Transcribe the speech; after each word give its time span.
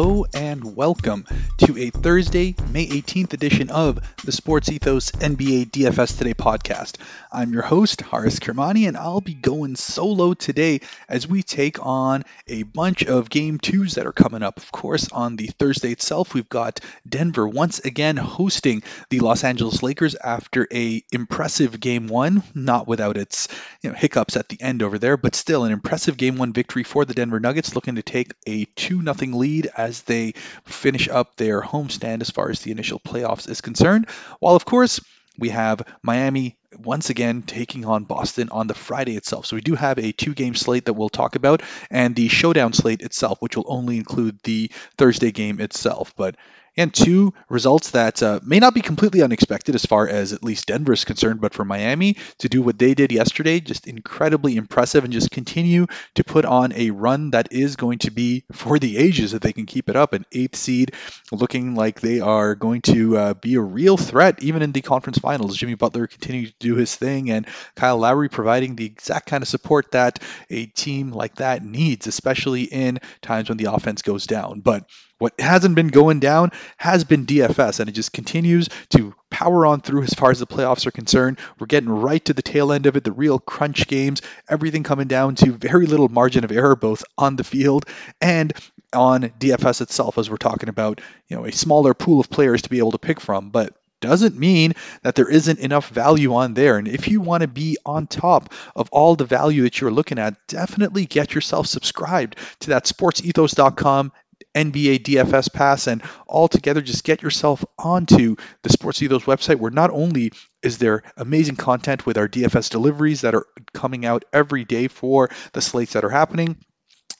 Hello 0.00 0.26
and 0.32 0.76
welcome 0.76 1.26
to 1.56 1.76
a 1.76 1.90
Thursday, 1.90 2.54
May 2.70 2.86
18th 2.86 3.32
edition 3.32 3.68
of 3.68 3.98
the 4.24 4.30
Sports 4.30 4.70
Ethos 4.70 5.10
NBA 5.10 5.72
DFS 5.72 6.16
Today 6.16 6.34
podcast. 6.34 6.98
I'm 7.32 7.52
your 7.52 7.62
host, 7.62 8.02
Haaris 8.02 8.38
Kermani, 8.38 8.86
and 8.86 8.96
I'll 8.96 9.20
be 9.20 9.34
going 9.34 9.74
solo 9.74 10.34
today 10.34 10.82
as 11.08 11.26
we 11.26 11.42
take 11.42 11.84
on 11.84 12.22
a 12.46 12.62
bunch 12.62 13.04
of 13.06 13.28
game 13.28 13.58
twos 13.58 13.96
that 13.96 14.06
are 14.06 14.12
coming 14.12 14.44
up. 14.44 14.58
Of 14.58 14.70
course, 14.70 15.10
on 15.10 15.34
the 15.34 15.48
Thursday 15.48 15.90
itself, 15.90 16.32
we've 16.32 16.48
got 16.48 16.78
Denver 17.08 17.48
once 17.48 17.80
again 17.80 18.16
hosting 18.16 18.84
the 19.10 19.18
Los 19.18 19.42
Angeles 19.42 19.82
Lakers 19.82 20.14
after 20.14 20.68
a 20.72 21.02
impressive 21.10 21.80
game 21.80 22.06
one, 22.06 22.44
not 22.54 22.86
without 22.86 23.16
its 23.16 23.48
you 23.82 23.90
know, 23.90 23.96
hiccups 23.96 24.36
at 24.36 24.48
the 24.48 24.62
end 24.62 24.84
over 24.84 25.00
there, 25.00 25.16
but 25.16 25.34
still 25.34 25.64
an 25.64 25.72
impressive 25.72 26.16
game 26.16 26.36
one 26.36 26.52
victory 26.52 26.84
for 26.84 27.04
the 27.04 27.14
Denver 27.14 27.40
Nuggets, 27.40 27.74
looking 27.74 27.96
to 27.96 28.02
take 28.02 28.32
a 28.46 28.64
2 28.76 29.02
0 29.02 29.36
lead 29.36 29.68
as 29.76 29.87
they 30.02 30.32
finish 30.64 31.08
up 31.08 31.36
their 31.36 31.60
homestand 31.60 32.20
as 32.20 32.30
far 32.30 32.50
as 32.50 32.60
the 32.60 32.70
initial 32.70 33.00
playoffs 33.00 33.48
is 33.48 33.60
concerned. 33.60 34.08
While, 34.40 34.56
of 34.56 34.64
course, 34.64 35.00
we 35.38 35.50
have 35.50 35.82
Miami 36.02 36.56
once 36.76 37.10
again 37.10 37.42
taking 37.42 37.84
on 37.84 38.04
Boston 38.04 38.48
on 38.50 38.66
the 38.66 38.74
Friday 38.74 39.16
itself. 39.16 39.46
So 39.46 39.56
we 39.56 39.62
do 39.62 39.74
have 39.74 39.98
a 39.98 40.12
two 40.12 40.34
game 40.34 40.54
slate 40.54 40.84
that 40.86 40.94
we'll 40.94 41.08
talk 41.08 41.36
about 41.36 41.62
and 41.90 42.14
the 42.14 42.28
showdown 42.28 42.72
slate 42.72 43.02
itself, 43.02 43.40
which 43.40 43.56
will 43.56 43.66
only 43.68 43.96
include 43.96 44.38
the 44.42 44.70
Thursday 44.96 45.30
game 45.30 45.60
itself. 45.60 46.14
But 46.16 46.36
and 46.78 46.94
two 46.94 47.34
results 47.48 47.90
that 47.90 48.22
uh, 48.22 48.38
may 48.44 48.60
not 48.60 48.72
be 48.72 48.80
completely 48.80 49.20
unexpected 49.20 49.74
as 49.74 49.84
far 49.84 50.08
as 50.08 50.32
at 50.32 50.44
least 50.44 50.68
Denver 50.68 50.92
is 50.92 51.04
concerned, 51.04 51.40
but 51.40 51.52
for 51.52 51.64
Miami 51.64 52.16
to 52.38 52.48
do 52.48 52.62
what 52.62 52.78
they 52.78 52.94
did 52.94 53.10
yesterday, 53.10 53.58
just 53.58 53.88
incredibly 53.88 54.56
impressive 54.56 55.02
and 55.02 55.12
just 55.12 55.32
continue 55.32 55.88
to 56.14 56.22
put 56.22 56.44
on 56.44 56.72
a 56.72 56.92
run 56.92 57.32
that 57.32 57.48
is 57.50 57.74
going 57.74 57.98
to 57.98 58.12
be 58.12 58.44
for 58.52 58.78
the 58.78 58.96
ages 58.96 59.34
if 59.34 59.42
they 59.42 59.52
can 59.52 59.66
keep 59.66 59.88
it 59.90 59.96
up. 59.96 60.12
An 60.12 60.24
eighth 60.30 60.54
seed 60.54 60.92
looking 61.32 61.74
like 61.74 62.00
they 62.00 62.20
are 62.20 62.54
going 62.54 62.82
to 62.82 63.16
uh, 63.16 63.34
be 63.34 63.56
a 63.56 63.60
real 63.60 63.96
threat 63.96 64.40
even 64.44 64.62
in 64.62 64.70
the 64.70 64.80
conference 64.80 65.18
finals. 65.18 65.56
Jimmy 65.56 65.74
Butler 65.74 66.06
continuing 66.06 66.46
to 66.46 66.54
do 66.60 66.76
his 66.76 66.94
thing 66.94 67.30
and 67.32 67.48
Kyle 67.74 67.98
Lowry 67.98 68.28
providing 68.28 68.76
the 68.76 68.86
exact 68.86 69.26
kind 69.26 69.42
of 69.42 69.48
support 69.48 69.90
that 69.90 70.22
a 70.48 70.66
team 70.66 71.10
like 71.10 71.34
that 71.36 71.64
needs, 71.64 72.06
especially 72.06 72.62
in 72.62 73.00
times 73.20 73.48
when 73.48 73.58
the 73.58 73.72
offense 73.72 74.02
goes 74.02 74.28
down. 74.28 74.60
But 74.60 74.88
what 75.18 75.38
hasn't 75.40 75.74
been 75.74 75.88
going 75.88 76.20
down 76.20 76.52
has 76.76 77.04
been 77.04 77.26
DFS, 77.26 77.80
and 77.80 77.88
it 77.88 77.92
just 77.92 78.12
continues 78.12 78.68
to 78.90 79.14
power 79.30 79.66
on 79.66 79.80
through 79.80 80.02
as 80.02 80.14
far 80.14 80.30
as 80.30 80.38
the 80.38 80.46
playoffs 80.46 80.86
are 80.86 80.90
concerned. 80.90 81.38
We're 81.58 81.66
getting 81.66 81.90
right 81.90 82.24
to 82.24 82.32
the 82.32 82.42
tail 82.42 82.72
end 82.72 82.86
of 82.86 82.96
it, 82.96 83.04
the 83.04 83.12
real 83.12 83.38
crunch 83.38 83.86
games, 83.86 84.22
everything 84.48 84.82
coming 84.82 85.08
down 85.08 85.34
to 85.36 85.52
very 85.52 85.86
little 85.86 86.08
margin 86.08 86.44
of 86.44 86.52
error, 86.52 86.76
both 86.76 87.04
on 87.16 87.36
the 87.36 87.44
field 87.44 87.86
and 88.20 88.52
on 88.92 89.22
DFS 89.22 89.82
itself, 89.82 90.18
as 90.18 90.30
we're 90.30 90.36
talking 90.36 90.68
about, 90.68 91.00
you 91.28 91.36
know, 91.36 91.44
a 91.44 91.52
smaller 91.52 91.94
pool 91.94 92.20
of 92.20 92.30
players 92.30 92.62
to 92.62 92.70
be 92.70 92.78
able 92.78 92.92
to 92.92 92.98
pick 92.98 93.20
from. 93.20 93.50
But 93.50 93.74
doesn't 94.00 94.38
mean 94.38 94.74
that 95.02 95.14
there 95.14 95.28
isn't 95.28 95.58
enough 95.58 95.88
value 95.88 96.34
on 96.34 96.54
there. 96.54 96.78
And 96.78 96.86
if 96.86 97.08
you 97.08 97.20
want 97.20 97.42
to 97.42 97.48
be 97.48 97.78
on 97.84 98.06
top 98.06 98.52
of 98.76 98.88
all 98.90 99.16
the 99.16 99.24
value 99.24 99.62
that 99.62 99.80
you're 99.80 99.90
looking 99.90 100.18
at, 100.18 100.46
definitely 100.46 101.04
get 101.04 101.34
yourself 101.34 101.66
subscribed 101.66 102.36
to 102.60 102.70
that 102.70 102.84
sportsethos.com 102.84 104.12
NBA 104.54 105.00
DFS 105.00 105.52
Pass, 105.52 105.86
and 105.86 106.02
altogether 106.28 106.80
just 106.80 107.04
get 107.04 107.22
yourself 107.22 107.64
onto 107.78 108.36
the 108.62 108.70
Sports 108.70 109.02
Ethos 109.02 109.24
website 109.24 109.56
where 109.56 109.70
not 109.70 109.90
only 109.90 110.32
is 110.62 110.78
there 110.78 111.02
amazing 111.16 111.56
content 111.56 112.06
with 112.06 112.18
our 112.18 112.28
DFS 112.28 112.70
deliveries 112.70 113.22
that 113.22 113.34
are 113.34 113.46
coming 113.72 114.04
out 114.04 114.24
every 114.32 114.64
day 114.64 114.88
for 114.88 115.30
the 115.52 115.60
slates 115.60 115.92
that 115.92 116.04
are 116.04 116.10
happening, 116.10 116.56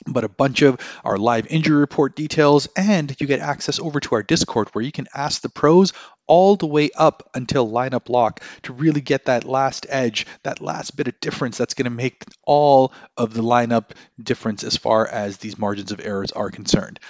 but 0.06 0.24
a 0.24 0.28
bunch 0.28 0.62
of 0.62 0.78
our 1.04 1.16
live 1.16 1.46
injury 1.48 1.76
report 1.76 2.16
details, 2.16 2.68
and 2.76 3.14
you 3.20 3.26
get 3.26 3.40
access 3.40 3.78
over 3.78 4.00
to 4.00 4.14
our 4.14 4.22
Discord 4.22 4.68
where 4.72 4.84
you 4.84 4.92
can 4.92 5.06
ask 5.14 5.42
the 5.42 5.48
pros 5.48 5.92
all 6.28 6.56
the 6.56 6.66
way 6.66 6.90
up 6.96 7.28
until 7.34 7.68
lineup 7.68 8.08
lock 8.08 8.42
to 8.62 8.72
really 8.72 9.00
get 9.00 9.24
that 9.24 9.44
last 9.44 9.86
edge, 9.88 10.26
that 10.44 10.60
last 10.60 10.96
bit 10.96 11.08
of 11.08 11.18
difference 11.20 11.58
that's 11.58 11.74
going 11.74 11.84
to 11.84 11.90
make 11.90 12.24
all 12.44 12.92
of 13.16 13.34
the 13.34 13.42
lineup 13.42 13.90
difference 14.22 14.62
as 14.62 14.76
far 14.76 15.06
as 15.06 15.38
these 15.38 15.58
margins 15.58 15.90
of 15.90 16.00
errors 16.00 16.30
are 16.32 16.50
concerned. 16.50 17.00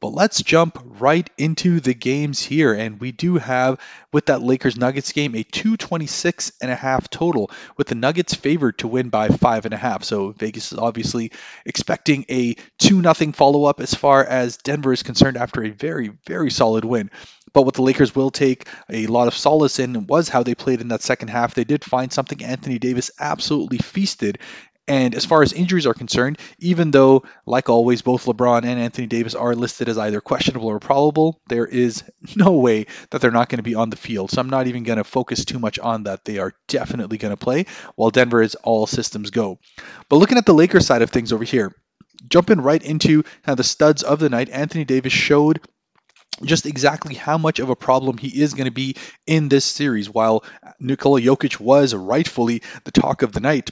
But 0.00 0.08
let's 0.08 0.42
jump 0.42 0.78
right 1.00 1.28
into 1.36 1.80
the 1.80 1.94
games 1.94 2.42
here. 2.42 2.72
And 2.72 3.00
we 3.00 3.10
do 3.10 3.36
have, 3.36 3.80
with 4.12 4.26
that 4.26 4.42
Lakers 4.42 4.76
Nuggets 4.76 5.12
game, 5.12 5.34
a 5.34 5.42
226 5.42 6.52
and 6.62 6.70
a 6.70 6.76
half 6.76 7.10
total, 7.10 7.50
with 7.76 7.88
the 7.88 7.94
Nuggets 7.94 8.34
favored 8.34 8.78
to 8.78 8.88
win 8.88 9.08
by 9.08 9.28
five 9.28 9.64
and 9.64 9.74
a 9.74 9.78
half. 9.78 10.04
So 10.04 10.30
Vegas 10.30 10.72
is 10.72 10.78
obviously 10.78 11.32
expecting 11.64 12.26
a 12.28 12.54
2 12.78 13.02
0 13.02 13.32
follow 13.32 13.64
up 13.64 13.80
as 13.80 13.94
far 13.94 14.24
as 14.24 14.58
Denver 14.58 14.92
is 14.92 15.02
concerned 15.02 15.36
after 15.36 15.64
a 15.64 15.70
very, 15.70 16.08
very 16.26 16.50
solid 16.50 16.84
win. 16.84 17.10
But 17.52 17.62
what 17.62 17.74
the 17.74 17.82
Lakers 17.82 18.14
will 18.14 18.30
take 18.30 18.66
a 18.90 19.06
lot 19.06 19.28
of 19.28 19.34
solace 19.34 19.78
in 19.78 20.06
was 20.06 20.28
how 20.28 20.42
they 20.42 20.54
played 20.54 20.80
in 20.80 20.88
that 20.88 21.02
second 21.02 21.28
half. 21.28 21.54
They 21.54 21.64
did 21.64 21.84
find 21.84 22.12
something 22.12 22.42
Anthony 22.44 22.78
Davis 22.78 23.10
absolutely 23.18 23.78
feasted 23.78 24.38
and 24.88 25.14
as 25.14 25.26
far 25.26 25.42
as 25.42 25.52
injuries 25.52 25.86
are 25.86 25.94
concerned, 25.94 26.38
even 26.58 26.90
though, 26.90 27.24
like 27.44 27.68
always, 27.68 28.00
both 28.00 28.24
LeBron 28.24 28.64
and 28.64 28.80
Anthony 28.80 29.06
Davis 29.06 29.34
are 29.34 29.54
listed 29.54 29.88
as 29.90 29.98
either 29.98 30.22
questionable 30.22 30.68
or 30.68 30.80
probable, 30.80 31.42
there 31.48 31.66
is 31.66 32.02
no 32.36 32.52
way 32.52 32.86
that 33.10 33.20
they're 33.20 33.30
not 33.30 33.50
going 33.50 33.58
to 33.58 33.62
be 33.62 33.74
on 33.74 33.90
the 33.90 33.96
field. 33.96 34.30
So 34.30 34.40
I'm 34.40 34.48
not 34.48 34.66
even 34.66 34.84
going 34.84 34.96
to 34.96 35.04
focus 35.04 35.44
too 35.44 35.58
much 35.58 35.78
on 35.78 36.04
that. 36.04 36.24
They 36.24 36.38
are 36.38 36.54
definitely 36.68 37.18
going 37.18 37.32
to 37.32 37.36
play, 37.36 37.66
while 37.96 38.10
Denver 38.10 38.40
is 38.40 38.54
all 38.56 38.86
systems 38.86 39.30
go. 39.30 39.58
But 40.08 40.16
looking 40.16 40.38
at 40.38 40.46
the 40.46 40.54
Lakers 40.54 40.86
side 40.86 41.02
of 41.02 41.10
things 41.10 41.34
over 41.34 41.44
here, 41.44 41.74
jumping 42.26 42.62
right 42.62 42.82
into 42.82 43.22
kind 43.22 43.48
of 43.48 43.56
the 43.58 43.64
studs 43.64 44.02
of 44.02 44.18
the 44.20 44.30
night, 44.30 44.48
Anthony 44.48 44.86
Davis 44.86 45.12
showed 45.12 45.60
just 46.42 46.66
exactly 46.66 47.14
how 47.14 47.38
much 47.38 47.58
of 47.58 47.70
a 47.70 47.76
problem 47.76 48.18
he 48.18 48.42
is 48.42 48.54
going 48.54 48.66
to 48.66 48.70
be 48.70 48.96
in 49.26 49.48
this 49.48 49.64
series. 49.64 50.08
While 50.08 50.44
Nikola 50.80 51.20
Jokic 51.20 51.60
was 51.60 51.94
rightfully 51.94 52.62
the 52.84 52.92
talk 52.92 53.22
of 53.22 53.32
the 53.32 53.40
night, 53.40 53.70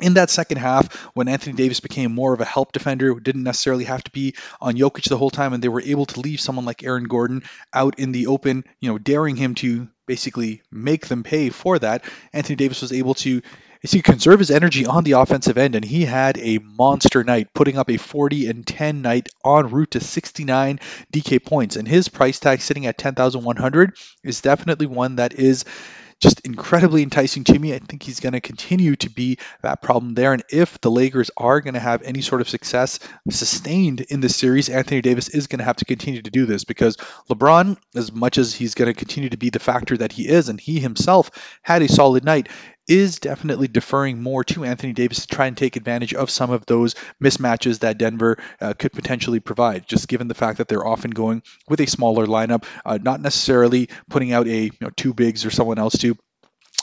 in 0.00 0.14
that 0.14 0.30
second 0.30 0.58
half, 0.58 0.92
when 1.14 1.28
Anthony 1.28 1.56
Davis 1.56 1.80
became 1.80 2.12
more 2.12 2.34
of 2.34 2.40
a 2.40 2.44
help 2.44 2.72
defender, 2.72 3.18
didn't 3.18 3.44
necessarily 3.44 3.84
have 3.84 4.04
to 4.04 4.10
be 4.10 4.34
on 4.60 4.74
Jokic 4.74 5.08
the 5.08 5.16
whole 5.16 5.30
time, 5.30 5.52
and 5.52 5.62
they 5.62 5.68
were 5.68 5.80
able 5.80 6.06
to 6.06 6.20
leave 6.20 6.40
someone 6.40 6.66
like 6.66 6.82
Aaron 6.82 7.04
Gordon 7.04 7.44
out 7.72 7.98
in 7.98 8.12
the 8.12 8.26
open, 8.26 8.64
you 8.80 8.90
know, 8.90 8.98
daring 8.98 9.36
him 9.36 9.54
to 9.56 9.88
basically 10.06 10.62
make 10.70 11.06
them 11.06 11.22
pay 11.22 11.48
for 11.50 11.78
that. 11.78 12.04
Anthony 12.32 12.56
Davis 12.56 12.82
was 12.82 12.92
able 12.92 13.14
to 13.14 13.40
he 13.92 14.02
conserve 14.02 14.38
his 14.38 14.50
energy 14.50 14.86
on 14.86 15.04
the 15.04 15.12
offensive 15.12 15.58
end, 15.58 15.74
and 15.74 15.84
he 15.84 16.04
had 16.04 16.38
a 16.38 16.58
monster 16.58 17.24
night, 17.24 17.48
putting 17.54 17.78
up 17.78 17.90
a 17.90 17.96
40 17.96 18.48
and 18.48 18.66
10 18.66 19.02
night 19.02 19.28
en 19.44 19.70
route 19.70 19.92
to 19.92 20.00
69 20.00 20.80
DK 21.12 21.44
points. 21.44 21.76
And 21.76 21.86
his 21.86 22.08
price 22.08 22.38
tag 22.40 22.60
sitting 22.60 22.86
at 22.86 22.98
10,100 22.98 23.96
is 24.24 24.40
definitely 24.40 24.86
one 24.86 25.16
that 25.16 25.34
is 25.34 25.64
just 26.20 26.40
incredibly 26.40 27.02
enticing 27.02 27.44
to 27.44 27.58
me. 27.58 27.74
I 27.74 27.78
think 27.78 28.02
he's 28.02 28.20
going 28.20 28.32
to 28.32 28.40
continue 28.40 28.96
to 28.96 29.10
be 29.10 29.38
that 29.62 29.82
problem 29.82 30.14
there. 30.14 30.32
And 30.32 30.42
if 30.50 30.80
the 30.80 30.90
Lakers 30.90 31.30
are 31.36 31.60
going 31.60 31.74
to 31.74 31.80
have 31.80 32.02
any 32.02 32.22
sort 32.22 32.40
of 32.40 32.48
success 32.48 32.98
sustained 33.28 34.00
in 34.00 34.20
this 34.20 34.36
series, 34.36 34.68
Anthony 34.68 35.02
Davis 35.02 35.28
is 35.28 35.46
going 35.46 35.58
to 35.58 35.64
have 35.64 35.76
to 35.76 35.84
continue 35.84 36.22
to 36.22 36.30
do 36.30 36.46
this 36.46 36.64
because 36.64 36.96
LeBron, 37.28 37.76
as 37.94 38.12
much 38.12 38.38
as 38.38 38.54
he's 38.54 38.74
going 38.74 38.92
to 38.92 38.98
continue 38.98 39.28
to 39.28 39.36
be 39.36 39.50
the 39.50 39.58
factor 39.58 39.96
that 39.98 40.12
he 40.12 40.26
is, 40.26 40.48
and 40.48 40.58
he 40.58 40.80
himself 40.80 41.30
had 41.62 41.82
a 41.82 41.88
solid 41.88 42.24
night, 42.24 42.48
is 42.88 43.18
definitely 43.18 43.68
deferring 43.68 44.22
more 44.22 44.44
to 44.44 44.64
Anthony 44.64 44.92
Davis 44.92 45.26
to 45.26 45.26
try 45.26 45.46
and 45.46 45.56
take 45.56 45.76
advantage 45.76 46.14
of 46.14 46.30
some 46.30 46.50
of 46.50 46.66
those 46.66 46.94
mismatches 47.22 47.80
that 47.80 47.98
Denver 47.98 48.38
uh, 48.60 48.74
could 48.74 48.92
potentially 48.92 49.40
provide, 49.40 49.86
just 49.86 50.08
given 50.08 50.28
the 50.28 50.34
fact 50.34 50.58
that 50.58 50.68
they're 50.68 50.86
often 50.86 51.10
going 51.10 51.42
with 51.68 51.80
a 51.80 51.86
smaller 51.86 52.26
lineup, 52.26 52.64
uh, 52.84 52.98
not 53.00 53.20
necessarily 53.20 53.88
putting 54.08 54.32
out 54.32 54.46
a 54.46 54.64
you 54.64 54.72
know, 54.80 54.90
two 54.96 55.14
bigs 55.14 55.44
or 55.44 55.50
someone 55.50 55.78
else 55.78 55.98
to 55.98 56.16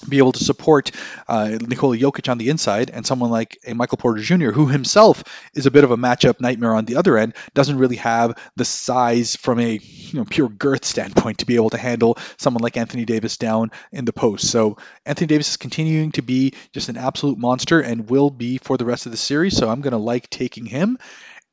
be 0.08 0.18
able 0.18 0.32
to 0.34 0.44
support 0.44 0.92
uh, 1.28 1.58
Nikola 1.62 1.98
Jokic 1.98 2.30
on 2.30 2.38
the 2.38 2.50
inside 2.50 2.90
and 2.90 3.06
someone 3.06 3.32
like 3.32 3.58
a 3.66 3.74
Michael 3.74 3.98
Porter 3.98 4.22
Jr., 4.22 4.52
who 4.52 4.68
himself 4.68 5.24
is 5.54 5.66
a 5.66 5.72
bit 5.72 5.84
of 5.84 5.92
a 5.92 5.98
matchup 5.98 6.40
nightmare 6.40 6.76
on 6.76 6.86
the 6.86 6.96
other 6.96 7.18
end, 7.18 7.34
doesn't 7.54 7.78
really 7.78 7.98
have 7.98 8.38
the 8.56 8.66
size 8.66 9.36
from 9.36 9.60
a 9.60 9.80
you 9.80 10.20
know, 10.20 10.26
pure 10.26 10.50
girth 10.50 10.86
standpoint 10.86 11.40
to 11.40 11.46
be 11.46 11.56
able 11.56 11.70
to 11.72 11.78
handle 11.78 12.18
someone 12.38 12.64
like 12.64 12.78
Anthony 12.78 13.06
Davis 13.06 13.38
down 13.38 13.72
in 13.92 14.06
the 14.06 14.14
post. 14.14 14.50
So 14.50 14.78
Anthony 15.06 15.28
Davis 15.28 15.50
is 15.50 15.58
continuing 15.58 16.12
to 16.14 16.22
be 16.22 16.54
just 16.72 16.90
an 16.90 16.98
absolute 16.98 17.38
monster 17.38 17.80
and 17.80 18.10
will 18.10 18.30
be 18.30 18.58
for 18.58 18.78
the 18.78 18.86
rest 18.86 19.06
of 19.06 19.12
the 19.12 19.18
series. 19.18 19.56
So 19.58 19.70
I'm 19.70 19.82
going 19.82 19.92
to 19.92 19.98
like 19.98 20.30
taking 20.30 20.66
him. 20.66 20.98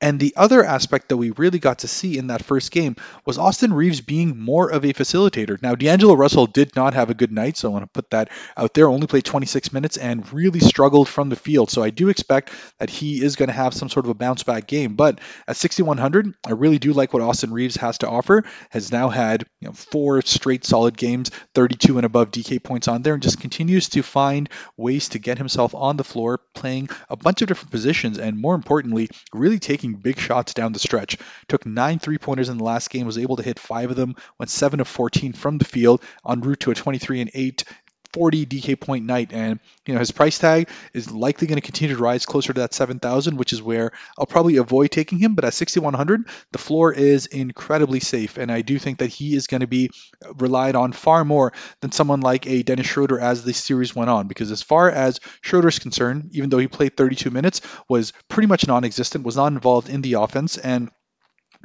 And 0.01 0.19
the 0.19 0.35
other 0.37 0.65
aspect 0.65 1.09
that 1.09 1.17
we 1.17 1.31
really 1.31 1.59
got 1.59 1.81
to 1.81 1.89
see 1.89 2.17
in 2.17 2.29
that 2.29 2.45
first 2.45 2.71
game 2.71 2.97
was 3.25 3.39
Austin 3.39 3.73
Reaves 3.73 4.01
being 4.01 4.39
more 4.39 4.71
of 4.71 4.85
a 4.85 4.93
facilitator. 4.93 5.61
Now, 5.63 5.75
D'Angelo 5.75 6.15
Russell 6.15 6.47
did 6.47 6.75
not 6.75 6.95
have 6.95 7.11
a 7.11 7.15
good 7.15 7.33
night, 7.33 7.57
so 7.57 7.69
I 7.69 7.73
want 7.73 7.85
to 7.85 7.91
put 7.93 8.11
that 8.11 8.31
out 8.57 8.73
there. 8.75 8.89
Only 8.89 9.07
played 9.07 9.25
26 9.25 9.73
minutes 9.73 9.97
and 9.97 10.31
really 10.33 10.61
struggled 10.61 11.09
from 11.09 11.29
the 11.29 11.37
field. 11.37 11.71
So 11.71 11.83
I 11.83 11.91
do 11.91 12.09
expect 12.09 12.53
that 12.79 12.91
he 12.91 13.23
is 13.23 13.37
going 13.37 13.49
to 13.49 13.55
have 13.55 13.75
some 13.75 13.89
sort 13.89 14.07
of 14.07 14.11
a 14.11 14.15
bounce 14.15 14.43
back 14.43 14.67
game. 14.67 14.95
But 14.97 15.21
at 15.47 15.57
6,100, 15.57 16.35
I 16.47 16.53
really 16.53 16.79
do 16.79 16.93
like 16.93 17.13
what 17.13 17.23
Austin 17.23 17.53
Reaves 17.53 17.77
has 17.77 17.99
to 17.99 18.09
offer. 18.09 18.45
Has 18.71 18.93
now 18.93 19.11
had 19.11 19.45
you 19.61 19.69
know, 19.69 19.75
four 19.75 20.23
straight 20.23 20.65
solid 20.65 20.97
games, 20.97 21.31
32 21.55 21.99
and 21.99 22.07
above 22.07 22.31
DK 22.31 22.63
points 22.63 22.89
on 22.89 23.03
there, 23.03 23.15
and 23.15 23.23
just 23.23 23.41
continues 23.41 23.89
to 23.91 24.03
find 24.03 24.49
ways 24.77 25.11
to 25.11 25.19
get 25.19 25.39
himself 25.39 25.75
on 25.75 25.97
the 25.97 26.05
floor, 26.05 26.41
playing 26.55 26.89
a 27.09 27.17
bunch 27.17 27.43
of 27.43 27.49
different 27.49 27.71
positions, 27.71 28.19
and 28.19 28.39
more 28.39 28.55
importantly, 28.55 29.09
really 29.33 29.59
taking 29.59 29.90
taking 29.91 30.03
big 30.03 30.19
shots 30.19 30.55
down 30.55 30.73
the 30.73 30.79
stretch. 30.79 31.19
Took 31.49 31.67
nine 31.67 31.99
three 31.99 32.19
pointers 32.19 32.49
in 32.49 32.59
the 32.59 32.65
last 32.65 32.91
game, 32.91 33.07
was 33.07 33.19
able 33.19 33.37
to 33.37 33.43
hit 33.43 33.59
five 33.59 33.91
of 33.91 33.97
them, 33.97 34.17
went 34.39 34.51
seven 34.51 34.81
of 34.81 34.89
14 34.89 35.33
from 35.33 35.59
the 35.59 35.65
field, 35.65 36.03
en 36.29 36.41
route 36.41 36.61
to 36.61 36.71
a 36.71 36.75
23 36.75 37.21
and 37.21 37.31
8 37.35 37.65
40 38.13 38.47
DK 38.47 38.81
point 38.81 39.07
night, 39.07 39.33
and 39.33 39.61
you 39.87 39.95
know 39.95 40.01
his 40.01 40.11
price 40.11 40.39
tag 40.39 40.69
is 40.95 41.11
likely 41.11 41.47
going 41.47 41.61
to 41.61 41.65
continue 41.65 41.95
to 41.95 42.03
rise 42.03 42.27
closer 42.27 42.53
to 42.53 42.61
that 42.61 42.75
7,000, 42.75 43.37
which 43.37 43.53
is 43.53 43.63
where 43.63 43.93
I'll 44.19 44.27
probably 44.27 44.57
avoid 44.57 44.91
taking 44.91 45.19
him. 45.19 45.35
But 45.35 45.45
at 45.45 45.55
6,100, 45.55 46.25
the 46.53 46.59
floor 46.59 46.93
is 46.93 47.27
incredibly 47.27 48.01
safe, 48.01 48.37
and 48.37 48.51
I 48.51 48.63
do 48.63 48.79
think 48.79 48.99
that 48.99 49.09
he 49.09 49.35
is 49.35 49.47
going 49.47 49.61
to 49.61 49.67
be 49.67 49.91
relied 50.37 50.77
on 50.77 50.93
far 50.93 51.25
more 51.25 51.53
than 51.81 51.93
someone 51.93 52.21
like 52.21 52.47
a 52.47 52.63
Dennis 52.63 52.87
Schroeder 52.87 53.21
as 53.21 53.45
the 53.45 53.53
series 53.53 53.95
went 53.95 54.11
on. 54.11 54.29
Because 54.29 54.51
as 54.51 54.63
far 54.63 54.91
as 54.91 55.21
Schroeder 55.41 55.69
is 55.69 55.79
concerned, 55.79 56.31
even 56.33 56.51
though 56.51 56.59
he 56.59 56.69
played 56.69 56.97
32 56.97 57.31
minutes, 57.31 57.61
was 57.89 58.13
pretty 58.29 58.47
much 58.47 58.67
non-existent, 58.67 59.25
was 59.25 59.37
not 59.37 59.53
involved 59.53 59.89
in 59.89 60.03
the 60.03 60.15
offense, 60.15 60.59
and 60.59 60.91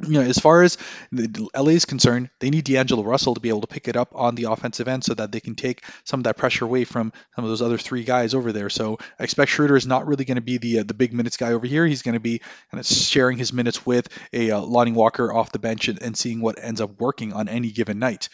you 0.02 0.12
know, 0.12 0.20
as 0.20 0.38
far 0.38 0.62
as 0.62 0.76
LA 1.12 1.70
is 1.70 1.86
concerned, 1.86 2.28
they 2.38 2.50
need 2.50 2.64
D'Angelo 2.64 3.02
Russell 3.02 3.34
to 3.34 3.40
be 3.40 3.48
able 3.48 3.62
to 3.62 3.66
pick 3.66 3.88
it 3.88 3.96
up 3.96 4.10
on 4.14 4.34
the 4.34 4.44
offensive 4.44 4.88
end 4.88 5.04
so 5.04 5.14
that 5.14 5.32
they 5.32 5.40
can 5.40 5.54
take 5.54 5.84
some 6.04 6.20
of 6.20 6.24
that 6.24 6.36
pressure 6.36 6.66
away 6.66 6.84
from 6.84 7.12
some 7.34 7.44
of 7.44 7.50
those 7.50 7.62
other 7.62 7.78
three 7.78 8.04
guys 8.04 8.34
over 8.34 8.52
there. 8.52 8.68
So 8.68 8.98
I 9.18 9.24
expect 9.24 9.50
Schroeder 9.50 9.76
is 9.76 9.86
not 9.86 10.06
really 10.06 10.26
going 10.26 10.36
to 10.36 10.42
be 10.42 10.58
the 10.58 10.80
uh, 10.80 10.82
the 10.82 10.94
big 10.94 11.14
minutes 11.14 11.38
guy 11.38 11.52
over 11.52 11.66
here. 11.66 11.86
He's 11.86 12.02
going 12.02 12.14
to 12.14 12.20
be 12.20 12.40
kind 12.70 12.80
of 12.80 12.86
sharing 12.86 13.38
his 13.38 13.52
minutes 13.52 13.86
with 13.86 14.08
a 14.32 14.50
uh, 14.50 14.60
Lonnie 14.60 14.92
Walker 14.92 15.32
off 15.32 15.52
the 15.52 15.58
bench 15.58 15.88
and, 15.88 16.02
and 16.02 16.16
seeing 16.16 16.40
what 16.40 16.62
ends 16.62 16.80
up 16.80 17.00
working 17.00 17.32
on 17.32 17.48
any 17.48 17.70
given 17.70 17.98
night. 17.98 18.28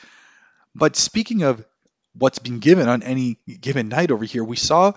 But 0.74 0.96
speaking 0.96 1.42
of 1.42 1.64
what's 2.14 2.38
been 2.38 2.58
given 2.58 2.88
on 2.88 3.02
any 3.02 3.38
given 3.60 3.88
night 3.88 4.10
over 4.10 4.24
here. 4.24 4.44
We 4.44 4.56
saw 4.56 4.92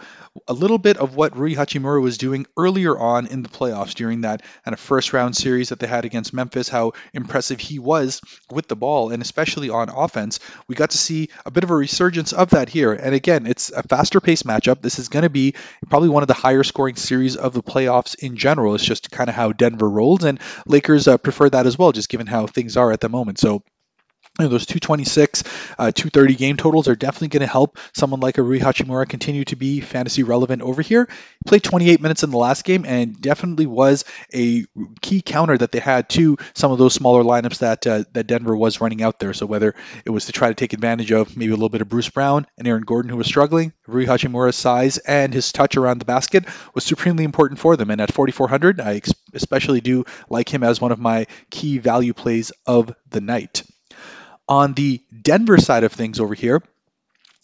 a 0.48 0.54
little 0.54 0.78
bit 0.78 0.98
of 0.98 1.16
what 1.16 1.38
Rui 1.38 1.56
Hachimura 1.56 2.02
was 2.02 2.18
doing 2.18 2.46
earlier 2.58 2.98
on 2.98 3.28
in 3.28 3.42
the 3.42 3.50
playoffs 3.50 3.94
during 3.94 4.22
that 4.22 4.42
kind 4.64 4.74
of 4.74 4.80
first 4.80 5.14
round 5.14 5.36
series 5.36 5.70
that 5.70 5.80
they 5.80 5.88
had 5.88 6.06
against 6.06 6.34
Memphis, 6.34 6.68
how 6.68 6.94
impressive 7.14 7.60
he 7.60 7.80
was 7.80 8.22
with 8.52 8.68
the 8.68 8.76
ball 8.76 9.12
and 9.12 9.22
especially 9.22 9.70
on 9.70 9.90
offense. 9.90 10.40
We 10.68 10.76
got 10.76 10.92
to 10.92 10.98
see 10.98 11.30
a 11.46 11.52
bit 11.52 11.64
of 11.64 11.72
a 11.72 11.76
resurgence 11.76 12.34
of 12.34 12.50
that 12.52 12.70
here. 12.70 12.94
And 12.94 13.16
again, 13.16 13.46
it's 13.46 13.72
a 13.72 13.84
faster 13.84 14.20
paced 14.20 14.46
matchup. 14.46 14.82
This 14.82 15.00
is 15.00 15.10
going 15.10 15.24
to 15.24 15.30
be 15.30 15.56
probably 15.90 16.10
one 16.10 16.24
of 16.24 16.28
the 16.28 16.34
higher 16.34 16.64
scoring 16.64 16.96
series 16.96 17.38
of 17.38 17.54
the 17.54 17.64
playoffs 17.64 18.16
in 18.20 18.36
general. 18.36 18.76
It's 18.76 18.84
just 18.84 19.12
kind 19.12 19.30
of 19.30 19.36
how 19.36 19.54
Denver 19.54 19.90
rolls 19.90 20.24
and 20.24 20.40
Lakers 20.66 21.08
uh, 21.08 21.18
prefer 21.18 21.50
that 21.50 21.66
as 21.66 21.78
well, 21.78 21.92
just 21.92 22.10
given 22.10 22.28
how 22.28 22.48
things 22.48 22.76
are 22.78 22.92
at 22.92 23.00
the 23.00 23.10
moment. 23.10 23.40
So 23.40 23.64
you 24.40 24.46
know, 24.46 24.50
those 24.50 24.66
226, 24.66 25.44
uh, 25.80 25.92
230 25.92 26.36
game 26.36 26.58
totals 26.58 26.90
are 26.90 26.96
definitely 26.96 27.30
going 27.30 27.42
to 27.42 27.48
help 27.48 27.78
someone 27.94 28.20
like 28.20 28.38
a 28.38 28.42
Rui 28.42 28.60
Hachimura 28.60 29.08
continue 29.08 29.46
to 29.46 29.56
be 29.56 29.80
fantasy 29.80 30.24
relevant 30.24 30.62
over 30.62 30.82
here. 30.82 31.08
He 31.10 31.48
played 31.48 31.64
28 31.64 32.02
minutes 32.02 32.24
in 32.24 32.32
the 32.32 32.38
last 32.38 32.66
game 32.66 32.86
and 32.86 33.22
definitely 33.22 33.66
was 33.66 34.04
a 34.34 34.66
key 35.02 35.22
counter 35.22 35.58
that 35.58 35.72
they 35.72 35.80
had 35.80 36.10
to 36.10 36.38
some 36.54 36.74
of 36.74 36.80
those 36.80 36.94
smaller 36.94 37.24
lineups 37.24 37.60
that 37.60 37.88
uh, 37.88 38.04
that 38.12 38.28
Denver 38.28 38.56
was 38.58 38.82
running 38.82 39.02
out 39.02 39.20
there. 39.20 39.32
So 39.32 39.46
whether 39.46 39.74
it 40.04 40.10
was 40.10 40.26
to 40.26 40.34
try 40.34 40.50
to 40.50 40.54
take 40.54 40.74
advantage 40.74 41.14
of 41.14 41.38
maybe 41.38 41.52
a 41.52 41.56
little 41.56 41.70
bit 41.70 41.82
of 41.82 41.88
Bruce 41.88 42.10
Brown 42.10 42.46
and 42.58 42.68
Aaron 42.68 42.84
Gordon 42.84 43.10
who 43.10 43.18
was 43.18 43.28
struggling, 43.28 43.72
Rui 43.88 44.06
Hachimura's 44.06 44.58
size 44.58 44.98
and 44.98 45.34
his 45.34 45.54
touch 45.54 45.78
around 45.78 46.00
the 46.00 46.06
basket 46.06 46.44
was 46.74 46.84
supremely 46.84 47.24
important 47.24 47.60
for 47.60 47.78
them. 47.78 47.90
And 47.90 48.02
at 48.02 48.14
4,400, 48.14 48.82
I 48.82 49.02
especially 49.34 49.80
do 49.80 50.04
like 50.30 50.54
him 50.54 50.64
as 50.64 50.82
one 50.82 50.92
of 50.92 51.00
my 51.00 51.28
key 51.50 51.78
value 51.78 52.14
plays 52.14 52.52
of 52.66 52.94
the 53.10 53.22
night. 53.22 53.64
On 54.48 54.74
the 54.74 55.02
Denver 55.22 55.58
side 55.58 55.84
of 55.84 55.92
things 55.92 56.20
over 56.20 56.34
here, 56.34 56.62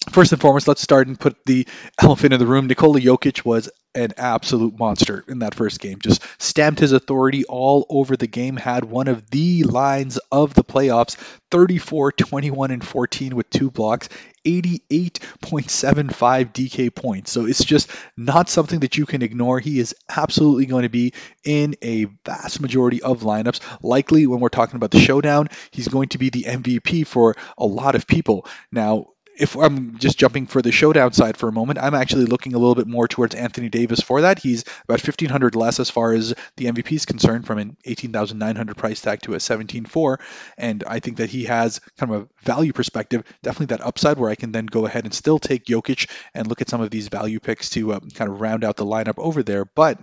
first 0.09 0.31
and 0.31 0.41
foremost, 0.41 0.67
let's 0.67 0.81
start 0.81 1.07
and 1.07 1.19
put 1.19 1.37
the 1.45 1.67
elephant 2.01 2.33
in 2.33 2.39
the 2.39 2.47
room. 2.47 2.67
Nikola 2.67 2.99
Jokic 2.99 3.45
was 3.45 3.69
an 3.93 4.13
absolute 4.17 4.79
monster 4.79 5.23
in 5.27 5.39
that 5.39 5.53
first 5.53 5.79
game. 5.79 5.99
Just 5.99 6.23
stamped 6.41 6.79
his 6.79 6.93
authority 6.93 7.43
all 7.43 7.85
over 7.89 8.15
the 8.15 8.27
game, 8.27 8.55
had 8.55 8.85
one 8.85 9.07
of 9.07 9.29
the 9.29 9.63
lines 9.63 10.17
of 10.31 10.53
the 10.53 10.63
playoffs 10.63 11.17
34, 11.51 12.13
21, 12.13 12.71
and 12.71 12.85
14 12.85 13.35
with 13.35 13.49
two 13.49 13.69
blocks. 13.69 14.09
88.75 14.43 16.51
DK 16.51 16.95
points. 16.95 17.31
So 17.31 17.45
it's 17.45 17.63
just 17.63 17.91
not 18.17 18.49
something 18.49 18.79
that 18.79 18.97
you 18.97 19.05
can 19.05 19.21
ignore. 19.21 19.59
He 19.59 19.79
is 19.79 19.93
absolutely 20.09 20.65
going 20.65 20.83
to 20.83 20.89
be 20.89 21.13
in 21.43 21.75
a 21.83 22.05
vast 22.25 22.59
majority 22.59 23.03
of 23.03 23.21
lineups. 23.21 23.59
Likely, 23.83 24.25
when 24.25 24.39
we're 24.39 24.49
talking 24.49 24.77
about 24.77 24.89
the 24.89 24.99
showdown, 24.99 25.49
he's 25.69 25.89
going 25.89 26.09
to 26.09 26.17
be 26.17 26.31
the 26.31 26.45
MVP 26.45 27.05
for 27.05 27.35
a 27.55 27.65
lot 27.65 27.93
of 27.93 28.07
people. 28.07 28.47
Now, 28.71 29.09
if 29.37 29.55
I'm 29.55 29.97
just 29.97 30.17
jumping 30.17 30.47
for 30.47 30.61
the 30.61 30.71
showdown 30.71 31.13
side 31.13 31.37
for 31.37 31.47
a 31.47 31.53
moment, 31.53 31.79
I'm 31.79 31.95
actually 31.95 32.25
looking 32.25 32.53
a 32.53 32.57
little 32.57 32.75
bit 32.75 32.87
more 32.87 33.07
towards 33.07 33.35
Anthony 33.35 33.69
Davis 33.69 34.01
for 34.01 34.21
that. 34.21 34.39
He's 34.39 34.63
about 34.83 35.03
1500 35.03 35.55
less 35.55 35.79
as 35.79 35.89
far 35.89 36.13
as 36.13 36.33
the 36.57 36.65
MVP 36.65 36.91
is 36.93 37.05
concerned, 37.05 37.45
from 37.47 37.57
an 37.57 37.77
18,900 37.85 38.77
price 38.77 39.01
tag 39.01 39.21
to 39.21 39.33
a 39.33 39.37
17.4, 39.37 40.19
and 40.57 40.83
I 40.85 40.99
think 40.99 41.17
that 41.17 41.29
he 41.29 41.45
has 41.45 41.79
kind 41.97 42.13
of 42.13 42.21
a 42.21 42.27
value 42.43 42.73
perspective, 42.73 43.23
definitely 43.41 43.77
that 43.77 43.85
upside 43.85 44.17
where 44.17 44.29
I 44.29 44.35
can 44.35 44.51
then 44.51 44.65
go 44.65 44.85
ahead 44.85 45.05
and 45.05 45.13
still 45.13 45.39
take 45.39 45.65
Jokic 45.65 46.09
and 46.33 46.47
look 46.47 46.61
at 46.61 46.69
some 46.69 46.81
of 46.81 46.89
these 46.89 47.07
value 47.07 47.39
picks 47.39 47.69
to 47.71 47.93
uh, 47.93 47.99
kind 48.13 48.29
of 48.29 48.41
round 48.41 48.63
out 48.63 48.75
the 48.75 48.85
lineup 48.85 49.17
over 49.17 49.43
there. 49.43 49.65
But 49.65 49.99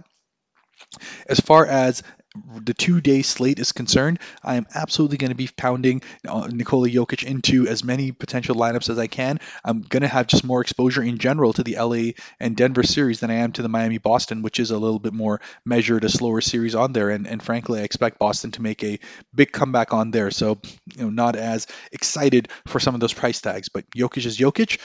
as 1.29 1.41
far 1.41 1.67
as 1.67 2.03
the 2.65 2.75
two 2.75 3.01
day 3.01 3.23
slate 3.23 3.59
is 3.59 3.73
concerned, 3.73 4.19
I 4.43 4.57
am 4.57 4.67
absolutely 4.75 5.19
going 5.19 5.31
to 5.31 5.37
be 5.37 5.49
pounding 5.57 6.03
uh, 6.27 6.49
Nikola 6.53 6.89
Jokic 6.89 7.25
into 7.25 7.67
as 7.67 7.85
many 7.85 8.13
potential 8.13 8.55
lineups 8.55 8.91
as 8.91 8.99
I 8.99 9.07
can. 9.07 9.41
I'm 9.65 9.83
going 9.83 10.03
to 10.03 10.09
have 10.09 10.27
just 10.27 10.45
more 10.45 10.61
exposure 10.61 11.03
in 11.03 11.19
general 11.19 11.53
to 11.55 11.63
the 11.63 11.77
LA 11.79 12.13
and 12.41 12.57
Denver 12.57 12.83
series 12.83 13.21
than 13.21 13.31
I 13.31 13.35
am 13.35 13.53
to 13.53 13.63
the 13.63 13.69
Miami 13.69 13.99
Boston, 13.99 14.43
which 14.43 14.61
is 14.61 14.71
a 14.71 14.79
little 14.79 14.99
bit 14.99 15.13
more 15.13 15.41
measured, 15.65 16.05
a 16.05 16.09
slower 16.09 16.41
series 16.41 16.75
on 16.75 16.93
there. 16.93 17.11
And, 17.11 17.27
and 17.27 17.43
frankly, 17.43 17.81
I 17.81 17.85
expect 17.85 18.19
Boston 18.19 18.51
to 18.53 18.63
make 18.63 18.83
a 18.85 18.99
big 19.35 19.53
comeback 19.53 19.93
on 19.93 20.11
there. 20.11 20.31
So, 20.31 20.59
you 20.97 21.03
know, 21.03 21.11
not 21.11 21.37
as 21.37 21.67
excited 21.93 22.49
for 22.67 22.81
some 22.81 22.95
of 22.95 23.01
those 23.01 23.15
price 23.15 23.41
tags, 23.41 23.69
but 23.69 23.89
Jokic 23.91 24.27
is 24.27 24.39
Jokic. 24.39 24.79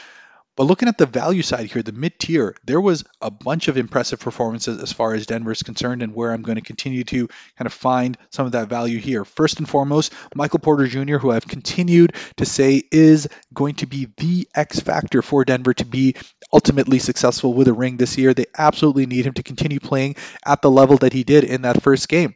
But 0.56 0.66
looking 0.66 0.88
at 0.88 1.00
the 1.00 1.08
value 1.08 1.42
side 1.42 1.72
here, 1.72 1.82
the 1.82 1.92
mid 1.92 2.20
tier, 2.20 2.56
there 2.64 2.80
was 2.80 3.04
a 3.22 3.32
bunch 3.32 3.68
of 3.68 3.78
impressive 3.78 4.20
performances 4.20 4.82
as 4.82 4.94
far 4.94 5.16
as 5.16 5.26
Denver 5.26 5.52
is 5.52 5.64
concerned, 5.64 6.04
and 6.04 6.14
where 6.14 6.32
I'm 6.32 6.44
going 6.44 6.58
to 6.58 6.62
continue 6.62 7.04
to 7.06 7.28
kind 7.58 7.66
of 7.66 7.74
find 7.74 8.18
some 8.30 8.46
of 8.46 8.52
that 8.52 8.70
value 8.70 9.00
here. 9.00 9.26
First 9.26 9.58
and 9.58 9.68
foremost, 9.68 10.14
Michael 10.36 10.60
Porter 10.60 10.88
Jr., 10.88 11.18
who 11.18 11.32
I've 11.32 11.48
continued 11.48 12.16
to 12.38 12.46
say 12.46 12.84
is 12.92 13.28
going 13.54 13.76
to 13.76 13.88
be 13.88 14.10
the 14.18 14.48
X 14.54 14.80
factor 14.80 15.24
for 15.24 15.44
Denver 15.44 15.74
to 15.74 15.86
be 15.86 16.16
ultimately 16.52 17.00
successful 17.00 17.54
with 17.54 17.68
a 17.68 17.74
ring 17.74 17.98
this 17.98 18.18
year. 18.18 18.34
They 18.34 18.46
absolutely 18.56 19.08
need 19.08 19.26
him 19.26 19.34
to 19.34 19.44
continue 19.44 19.80
playing 19.80 20.18
at 20.46 20.62
the 20.62 20.70
level 20.70 20.98
that 20.98 21.14
he 21.14 21.24
did 21.24 21.44
in 21.44 21.64
that 21.64 21.82
first 21.82 22.08
game. 22.08 22.36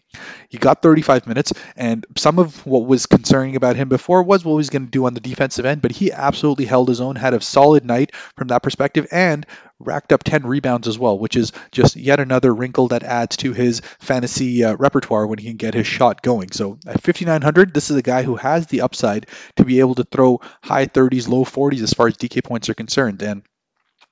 He 0.50 0.58
got 0.58 0.82
35 0.82 1.28
minutes, 1.28 1.54
and 1.76 2.06
some 2.18 2.40
of 2.40 2.66
what 2.66 2.86
was 2.86 3.06
concerning 3.06 3.56
about 3.56 3.76
him 3.76 3.90
before 3.90 4.24
was 4.24 4.44
what 4.44 4.54
he 4.54 4.58
was 4.58 4.70
going 4.70 4.86
to 4.86 4.92
do 4.92 5.06
on 5.06 5.14
the 5.14 5.20
defensive 5.20 5.66
end, 5.66 5.82
but 5.82 5.92
he 5.92 6.12
absolutely 6.12 6.66
held 6.66 6.90
his 6.90 7.02
own, 7.02 7.16
had 7.16 7.34
a 7.34 7.42
solid 7.42 7.86
night 7.86 8.16
from 8.36 8.50
that 8.50 8.64
perspective, 8.64 9.08
and 9.12 9.46
racked 9.80 10.12
up 10.12 10.24
10 10.24 10.46
rebounds 10.46 10.88
as 10.88 10.98
well, 10.98 11.18
which 11.20 11.36
is 11.36 11.52
just 11.72 11.96
yet 11.96 12.20
another 12.20 12.54
wrinkle 12.54 12.88
that 12.90 13.04
adds 13.04 13.38
to 13.38 13.54
his 13.54 13.82
fantasy 14.00 14.64
uh, 14.64 14.76
repertoire 14.76 15.28
when 15.28 15.40
he 15.40 15.48
can 15.48 15.58
get 15.58 15.74
his 15.74 15.88
shot 15.88 16.22
going. 16.22 16.52
So 16.52 16.80
at 16.86 17.02
5,900, 17.02 17.74
this 17.74 17.92
is 17.92 17.98
a 17.98 18.02
guy 18.02 18.24
who 18.24 18.36
has 18.36 18.68
the 18.68 18.82
upside 18.82 19.28
to 19.58 19.66
be 19.66 19.80
able 19.80 19.96
to 19.96 20.04
throw 20.04 20.42
high 20.64 20.88
30s, 20.88 21.28
low 21.28 21.44
40s 21.44 21.84
as 21.84 21.94
far 21.94 22.08
as 22.08 22.18
DK 22.18 22.44
points 22.44 22.70
are 22.70 22.74
concerned. 22.74 23.22
And 23.22 23.44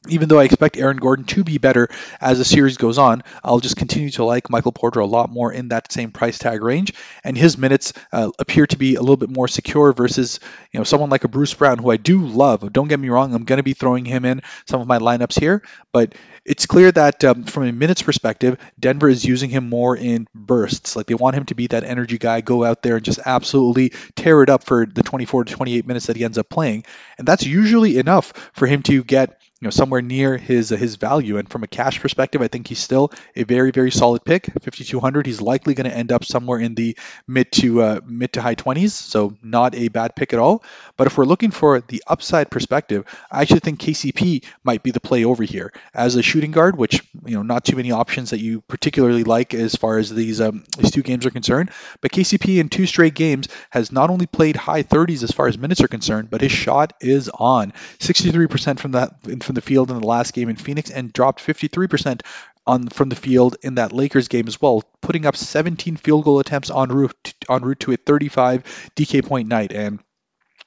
even 0.09 0.29
though 0.29 0.39
I 0.39 0.45
expect 0.45 0.77
Aaron 0.77 0.97
Gordon 0.97 1.25
to 1.25 1.43
be 1.43 1.57
better 1.57 1.87
as 2.21 2.37
the 2.37 2.45
series 2.45 2.77
goes 2.77 2.97
on, 2.97 3.23
I'll 3.43 3.59
just 3.59 3.77
continue 3.77 4.09
to 4.11 4.23
like 4.23 4.49
Michael 4.49 4.71
Porter 4.71 4.99
a 4.99 5.05
lot 5.05 5.29
more 5.29 5.51
in 5.51 5.69
that 5.69 5.91
same 5.91 6.11
price 6.11 6.37
tag 6.37 6.61
range, 6.61 6.93
and 7.23 7.37
his 7.37 7.57
minutes 7.57 7.93
uh, 8.11 8.31
appear 8.39 8.67
to 8.67 8.77
be 8.77 8.95
a 8.95 9.01
little 9.01 9.17
bit 9.17 9.29
more 9.29 9.47
secure 9.47 9.93
versus 9.93 10.39
you 10.71 10.79
know 10.79 10.83
someone 10.83 11.09
like 11.09 11.23
a 11.23 11.27
Bruce 11.27 11.53
Brown, 11.53 11.77
who 11.77 11.91
I 11.91 11.97
do 11.97 12.25
love. 12.25 12.71
Don't 12.71 12.87
get 12.87 12.99
me 12.99 13.09
wrong, 13.09 13.33
I'm 13.33 13.43
going 13.43 13.57
to 13.57 13.63
be 13.63 13.73
throwing 13.73 14.05
him 14.05 14.25
in 14.25 14.41
some 14.67 14.81
of 14.81 14.87
my 14.87 14.99
lineups 14.99 15.39
here, 15.39 15.63
but 15.91 16.15
it's 16.45 16.67
clear 16.67 16.91
that 16.91 17.23
um, 17.23 17.43
from 17.43 17.63
a 17.63 17.71
minutes 17.71 18.03
perspective, 18.03 18.57
Denver 18.79 19.09
is 19.09 19.25
using 19.25 19.49
him 19.49 19.67
more 19.67 19.97
in 19.97 20.27
bursts. 20.35 20.95
Like 20.95 21.07
they 21.07 21.15
want 21.15 21.35
him 21.35 21.45
to 21.45 21.55
be 21.55 21.67
that 21.67 21.83
energy 21.83 22.19
guy, 22.19 22.41
go 22.41 22.63
out 22.63 22.83
there 22.83 22.97
and 22.97 23.05
just 23.05 23.19
absolutely 23.25 23.93
tear 24.15 24.43
it 24.43 24.49
up 24.49 24.63
for 24.63 24.85
the 24.85 25.01
24 25.03 25.45
to 25.45 25.53
28 25.53 25.87
minutes 25.87 26.05
that 26.05 26.15
he 26.15 26.23
ends 26.23 26.37
up 26.37 26.49
playing, 26.49 26.85
and 27.17 27.27
that's 27.27 27.45
usually 27.45 27.97
enough 27.97 28.31
for 28.53 28.67
him 28.67 28.83
to 28.83 29.03
get 29.03 29.39
you 29.61 29.65
know 29.65 29.69
somewhere 29.69 30.01
near 30.01 30.37
his 30.37 30.71
uh, 30.71 30.75
his 30.75 30.97
value. 30.97 31.37
And 31.37 31.49
from 31.49 31.63
a 31.63 31.67
cash 31.67 32.01
perspective, 32.01 32.41
I 32.41 32.47
think 32.47 32.67
he's 32.67 32.79
still 32.79 33.11
a 33.35 33.43
very 33.43 33.71
very 33.71 33.91
solid 33.91 34.25
pick. 34.25 34.45
5200, 34.47 35.25
he's 35.25 35.41
likely 35.41 35.73
going 35.73 35.89
to 35.89 35.95
end 35.95 36.11
up 36.11 36.25
somewhere 36.25 36.59
in 36.59 36.75
the 36.75 36.97
mid 37.27 37.51
to 37.53 37.81
uh, 37.81 38.01
mid 38.05 38.33
to 38.33 38.41
high 38.41 38.55
20s, 38.55 38.89
so 38.89 39.35
not 39.41 39.73
a 39.75 39.87
bad 39.87 40.15
pick 40.15 40.33
at 40.33 40.39
all. 40.39 40.63
But 40.97 41.07
if 41.07 41.17
we're 41.17 41.25
looking 41.25 41.51
for 41.51 41.79
the 41.79 42.03
upside 42.05 42.51
perspective, 42.51 43.05
I 43.31 43.41
actually 43.41 43.61
think 43.61 43.79
KCP 43.79 44.45
might 44.63 44.83
be 44.83 44.91
the 44.91 44.99
play 44.99 45.23
over 45.23 45.43
here 45.43 45.71
as 45.93 46.15
a 46.15 46.21
shooting 46.21 46.51
guard, 46.51 46.77
which 46.77 47.01
you 47.25 47.35
know 47.35 47.43
not 47.43 47.63
too 47.63 47.77
many 47.77 47.91
options 47.91 48.31
that 48.31 48.39
you 48.39 48.61
particularly 48.61 49.23
like 49.23 49.53
as 49.53 49.75
far 49.75 49.97
as 49.97 50.09
these 50.09 50.41
um, 50.41 50.65
these 50.77 50.91
two 50.91 51.01
games 51.01 51.25
are 51.25 51.31
concerned. 51.31 51.71
But 52.01 52.11
KCP 52.11 52.59
in 52.59 52.67
two 52.67 52.85
straight 52.85 53.15
games 53.15 53.47
has 53.69 53.91
not 53.91 54.09
only 54.09 54.25
played 54.25 54.57
high 54.57 54.83
30s 54.83 55.23
as 55.23 55.31
far 55.31 55.47
as 55.47 55.57
minutes 55.57 55.81
are 55.81 55.87
concerned, 55.87 56.29
but 56.29 56.41
his 56.41 56.51
shot 56.51 56.93
is 56.99 57.29
on 57.29 57.71
63% 57.99 58.79
from 58.79 58.91
that 58.91 59.13
from 59.43 59.54
the 59.55 59.61
field 59.61 59.89
in 59.89 59.99
the 59.99 60.07
last 60.07 60.33
game 60.33 60.49
in 60.49 60.55
Phoenix 60.55 60.89
and 60.91 61.11
dropped 61.11 61.41
53% 61.45 62.21
on 62.67 62.87
from 62.87 63.09
the 63.09 63.15
field 63.15 63.57
in 63.61 63.75
that 63.75 63.91
Lakers 63.91 64.27
game 64.27 64.47
as 64.47 64.61
well, 64.61 64.83
putting 65.01 65.25
up 65.25 65.35
17 65.35 65.97
field 65.97 66.23
goal 66.23 66.39
attempts 66.39 66.71
en 66.71 66.89
route 66.89 67.33
en 67.49 67.61
route 67.61 67.79
to 67.79 67.91
a 67.91 67.97
35 67.97 68.63
DK 68.95 69.25
point 69.25 69.47
night. 69.47 69.71
And 69.71 69.99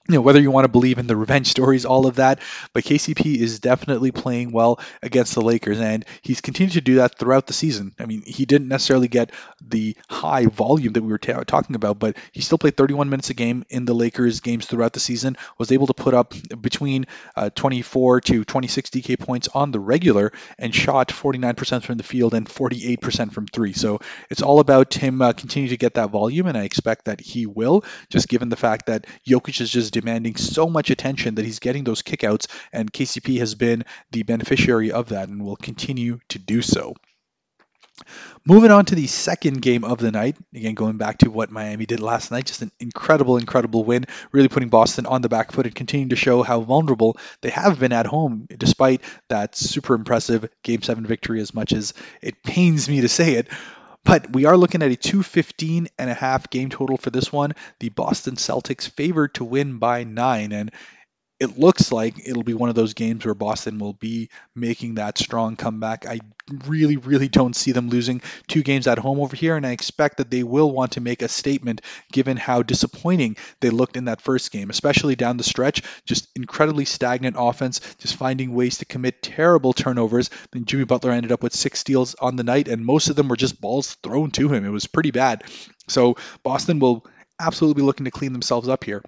you 0.09 0.15
know 0.15 0.23
whether 0.23 0.41
you 0.41 0.51
want 0.51 0.65
to 0.65 0.73
believe 0.73 0.99
in 0.99 1.07
the 1.07 1.17
revenge 1.17 1.49
stories 1.49 1.85
all 1.85 2.07
of 2.07 2.17
that 2.17 2.41
but 2.73 2.83
KCP 2.83 3.37
is 3.37 3.61
definitely 3.61 4.11
playing 4.11 4.53
well 4.53 4.81
against 5.03 5.35
the 5.35 5.43
Lakers 5.43 5.79
and 5.81 6.05
he's 6.23 6.41
continued 6.41 6.73
to 6.73 6.81
do 6.81 6.95
that 6.97 7.19
throughout 7.19 7.47
the 7.47 7.53
season. 7.53 7.95
I 7.99 8.07
mean 8.07 8.23
he 8.25 8.47
didn't 8.47 8.69
necessarily 8.69 9.09
get 9.09 9.33
the 9.61 9.97
high 10.09 10.47
volume 10.47 10.95
that 10.95 11.03
we 11.03 11.09
were 11.09 11.19
talking 11.19 11.77
about 11.77 11.99
but 11.99 12.17
he 12.33 12.41
still 12.41 12.57
played 12.57 12.77
31 12.77 13.11
minutes 13.11 13.29
a 13.29 13.35
game 13.35 13.65
in 13.69 13.85
the 13.85 13.95
Lakers 13.95 14.41
games 14.41 14.65
throughout 14.65 14.95
the 14.95 15.01
season 15.01 15.37
was 15.59 15.73
able 15.73 15.87
to 15.87 15.95
put 15.95 16.15
up 16.15 16.33
between 16.59 17.05
uh, 17.37 17.51
24 17.51 18.23
to 18.23 18.45
26 18.45 18.91
DK 18.91 19.19
points 19.19 19.49
on 19.49 19.73
the 19.73 19.81
regular 19.81 20.33
and 20.59 20.75
shot 20.75 21.09
49% 21.09 21.83
from 21.83 21.99
the 21.99 22.03
field 22.03 22.33
and 22.33 22.49
48% 22.49 23.33
from 23.33 23.47
3 23.47 23.75
so 23.75 24.01
it's 24.31 24.41
all 24.41 24.61
about 24.61 24.95
him 24.95 25.21
uh, 25.21 25.35
continuing 25.35 25.69
to 25.69 25.77
get 25.77 25.95
that 25.95 26.09
volume 26.09 26.47
and 26.47 26.57
I 26.57 26.63
expect 26.63 27.05
that 27.05 27.21
he 27.21 27.45
will 27.45 27.85
just 28.09 28.29
given 28.29 28.49
the 28.49 28.57
fact 28.57 28.87
that 28.87 29.07
Jokic 29.27 29.61
is 29.61 29.71
just 29.71 29.98
demanding 30.01 30.37
so 30.37 30.69
much 30.69 30.91
attention 30.91 31.37
that 31.37 31.45
he's 31.45 31.59
getting 31.59 31.85
those 31.85 32.03
kickouts, 32.03 32.47
and 32.73 32.93
KCP 32.93 33.39
has 33.39 33.55
been 33.55 33.85
the 34.11 34.23
beneficiary 34.23 34.93
of 34.93 35.11
that 35.11 35.29
and 35.29 35.45
will 35.45 35.57
continue 35.57 36.21
to 36.29 36.39
do 36.39 36.63
so. 36.63 36.95
Moving 38.45 38.71
on 38.71 38.85
to 38.87 38.95
the 38.95 39.07
second 39.07 39.61
game 39.61 39.85
of 39.85 39.99
the 39.99 40.13
night, 40.13 40.37
again 40.55 40.75
going 40.75 40.97
back 40.97 41.19
to 41.19 41.31
what 41.31 41.51
Miami 41.51 41.85
did 41.85 42.01
last 42.01 42.31
night, 42.31 42.47
just 42.47 42.63
an 42.63 42.71
incredible, 42.81 43.37
incredible 43.37 43.85
win, 43.85 44.07
really 44.33 44.49
putting 44.49 44.69
Boston 44.69 45.05
on 45.07 45.21
the 45.21 45.29
back 45.29 45.53
foot 45.53 45.67
and 45.67 45.75
continuing 45.75 46.11
to 46.11 46.17
show 46.17 46.43
how 46.43 46.61
vulnerable 46.61 47.19
they 47.43 47.51
have 47.51 47.79
been 47.79 47.93
at 47.93 48.07
home, 48.07 48.47
despite 48.57 49.03
that 49.29 49.57
super 49.57 49.95
impressive 49.95 50.49
Game 50.63 50.83
7 50.83 51.05
victory, 51.07 51.41
as 51.41 51.53
much 51.53 51.73
as 51.73 51.93
it 52.23 52.43
pains 52.43 52.89
me 52.89 53.01
to 53.01 53.09
say 53.09 53.35
it. 53.35 53.49
But 54.09 54.33
we 54.33 54.47
are 54.47 54.57
looking 54.57 54.81
at 54.83 54.91
a 54.91 54.97
215 54.97 55.89
and 55.99 56.09
a 56.09 56.15
half 56.15 56.49
game 56.49 56.71
total 56.71 56.97
for 56.97 57.11
this 57.11 57.31
one. 57.31 57.53
The 57.79 57.91
Boston 57.91 58.37
Celtics 58.37 58.89
favored 58.89 59.35
to 59.35 59.45
win 59.45 59.77
by 59.77 60.05
nine. 60.05 60.53
And 60.53 60.71
it 61.41 61.57
looks 61.59 61.93
like 61.93 62.27
it'll 62.27 62.43
be 62.43 62.55
one 62.55 62.69
of 62.69 62.75
those 62.75 62.95
games 62.95 63.25
where 63.25 63.35
Boston 63.35 63.79
will 63.79 63.93
be 63.93 64.29
making 64.57 64.97
that 64.97 65.19
strong 65.19 65.55
comeback. 65.55 66.05
I 66.05 66.19
really, 66.67 66.97
really 66.97 67.29
don't 67.29 67.55
see 67.55 67.71
them 67.71 67.91
losing 67.91 68.23
two 68.49 68.63
games 68.63 68.89
at 68.89 68.99
home 68.99 69.21
over 69.21 69.37
here, 69.37 69.57
and 69.57 69.65
I 69.65 69.71
expect 69.71 70.17
that 70.17 70.31
they 70.31 70.43
will 70.43 70.71
want 70.71 70.93
to 70.93 71.01
make 71.01 71.23
a 71.23 71.29
statement 71.29 71.83
given 72.11 72.37
how 72.37 72.63
disappointing 72.63 73.37
they 73.61 73.71
looked 73.71 73.97
in 73.97 74.07
that 74.07 74.21
first 74.21 74.51
game, 74.51 74.69
especially 74.69 75.15
down 75.15 75.37
the 75.37 75.45
stretch. 75.45 75.83
Just 76.05 76.29
incredibly 76.35 76.85
stagnant 76.85 77.37
offense, 77.39 77.81
just 77.99 78.17
finding 78.17 78.55
ways 78.55 78.79
to 78.79 78.85
commit 78.85 79.23
terrible 79.23 79.73
turnovers. 79.73 80.31
Then 80.51 80.65
Jimmy 80.65 80.85
Butler 80.85 81.13
ended 81.13 81.31
up 81.31 81.43
with 81.43 81.55
six 81.55 81.79
steals 81.79 82.17
on 82.17 82.35
the 82.35 82.45
night, 82.45 82.67
and 82.67 82.85
most 82.85 83.11
of 83.11 83.17
them 83.17 83.29
were 83.29 83.37
just 83.37 83.61
balls 83.61 83.95
thrown 84.03 84.33
to 84.33 84.53
him. 84.53 84.65
It 84.65 84.71
was 84.71 84.87
pretty 84.89 85.13
bad. 85.13 85.45
So 85.87 86.17
Boston 86.43 86.81
will 86.81 87.07
absolutely 87.39 87.83
be 87.83 87.87
looking 87.87 88.07
to 88.07 88.11
clean 88.11 88.33
themselves 88.33 88.69
up 88.69 88.83
here. 88.83 89.03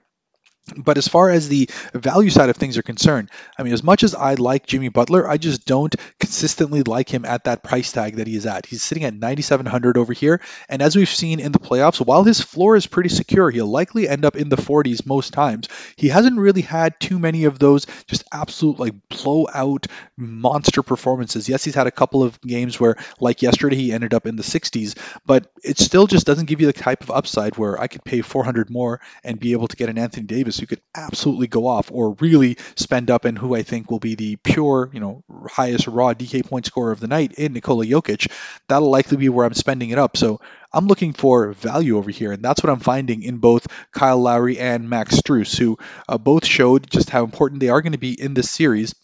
But 0.76 0.98
as 0.98 1.08
far 1.08 1.30
as 1.30 1.48
the 1.48 1.68
value 1.94 2.30
side 2.30 2.48
of 2.48 2.56
things 2.56 2.78
are 2.78 2.82
concerned, 2.82 3.30
I 3.58 3.62
mean, 3.62 3.72
as 3.72 3.82
much 3.82 4.02
as 4.02 4.14
I 4.14 4.34
like 4.34 4.66
Jimmy 4.66 4.88
Butler, 4.88 5.28
I 5.28 5.36
just 5.36 5.66
don't 5.66 5.94
consistently 6.20 6.82
like 6.82 7.08
him 7.08 7.24
at 7.24 7.44
that 7.44 7.64
price 7.64 7.90
tag 7.90 8.16
that 8.16 8.26
he 8.26 8.36
is 8.36 8.46
at. 8.46 8.66
He's 8.66 8.82
sitting 8.82 9.04
at 9.04 9.14
9,700 9.14 9.96
over 9.96 10.12
here, 10.12 10.40
and 10.68 10.80
as 10.80 10.94
we've 10.94 11.08
seen 11.08 11.40
in 11.40 11.52
the 11.52 11.58
playoffs, 11.58 12.04
while 12.04 12.22
his 12.22 12.40
floor 12.40 12.76
is 12.76 12.86
pretty 12.86 13.08
secure, 13.08 13.50
he'll 13.50 13.66
likely 13.66 14.08
end 14.08 14.24
up 14.24 14.36
in 14.36 14.48
the 14.48 14.56
40s 14.56 15.06
most 15.06 15.32
times. 15.32 15.68
He 15.96 16.08
hasn't 16.08 16.38
really 16.38 16.62
had 16.62 17.00
too 17.00 17.18
many 17.18 17.44
of 17.44 17.58
those 17.58 17.86
just 18.06 18.24
absolute 18.32 18.78
like 18.78 18.94
blowout 19.08 19.86
monster 20.16 20.82
performances. 20.82 21.48
Yes, 21.48 21.64
he's 21.64 21.74
had 21.74 21.88
a 21.88 21.92
couple 21.92 22.22
of 22.22 22.40
games 22.42 22.78
where, 22.78 22.96
like 23.18 23.42
yesterday, 23.42 23.76
he 23.76 23.92
ended 23.92 24.14
up 24.14 24.26
in 24.26 24.36
the 24.36 24.42
60s, 24.42 24.96
but 25.26 25.50
it 25.64 25.78
still 25.78 26.06
just 26.06 26.26
doesn't 26.26 26.46
give 26.46 26.60
you 26.60 26.66
the 26.66 26.72
type 26.72 27.02
of 27.02 27.10
upside 27.10 27.56
where 27.56 27.80
I 27.80 27.88
could 27.88 28.04
pay 28.04 28.20
400 28.20 28.70
more 28.70 29.00
and 29.24 29.40
be 29.40 29.52
able 29.52 29.68
to 29.68 29.76
get 29.76 29.88
an 29.88 29.98
Anthony 29.98 30.26
Davis 30.26 30.49
who 30.58 30.66
could 30.66 30.80
absolutely 30.94 31.46
go 31.46 31.66
off 31.66 31.90
or 31.92 32.14
really 32.20 32.56
spend 32.76 33.10
up 33.10 33.24
and 33.24 33.38
who 33.38 33.54
I 33.54 33.62
think 33.62 33.90
will 33.90 33.98
be 33.98 34.14
the 34.14 34.36
pure, 34.36 34.90
you 34.92 35.00
know, 35.00 35.22
highest 35.48 35.86
raw 35.86 36.14
DK 36.14 36.46
point 36.46 36.66
scorer 36.66 36.92
of 36.92 37.00
the 37.00 37.08
night 37.08 37.32
in 37.32 37.52
Nikola 37.52 37.86
Jokic, 37.86 38.30
that'll 38.68 38.90
likely 38.90 39.16
be 39.16 39.28
where 39.28 39.46
I'm 39.46 39.54
spending 39.54 39.90
it 39.90 39.98
up. 39.98 40.16
So 40.16 40.40
I'm 40.72 40.86
looking 40.86 41.12
for 41.12 41.52
value 41.52 41.96
over 41.96 42.10
here, 42.10 42.32
and 42.32 42.42
that's 42.42 42.62
what 42.62 42.70
I'm 42.70 42.80
finding 42.80 43.22
in 43.22 43.38
both 43.38 43.66
Kyle 43.92 44.20
Lowry 44.20 44.58
and 44.58 44.88
Max 44.88 45.16
Strus, 45.16 45.56
who 45.56 45.78
uh, 46.08 46.18
both 46.18 46.46
showed 46.46 46.88
just 46.88 47.10
how 47.10 47.24
important 47.24 47.60
they 47.60 47.70
are 47.70 47.82
going 47.82 47.92
to 47.92 47.98
be 47.98 48.20
in 48.20 48.34
this 48.34 48.50
series. 48.50 48.94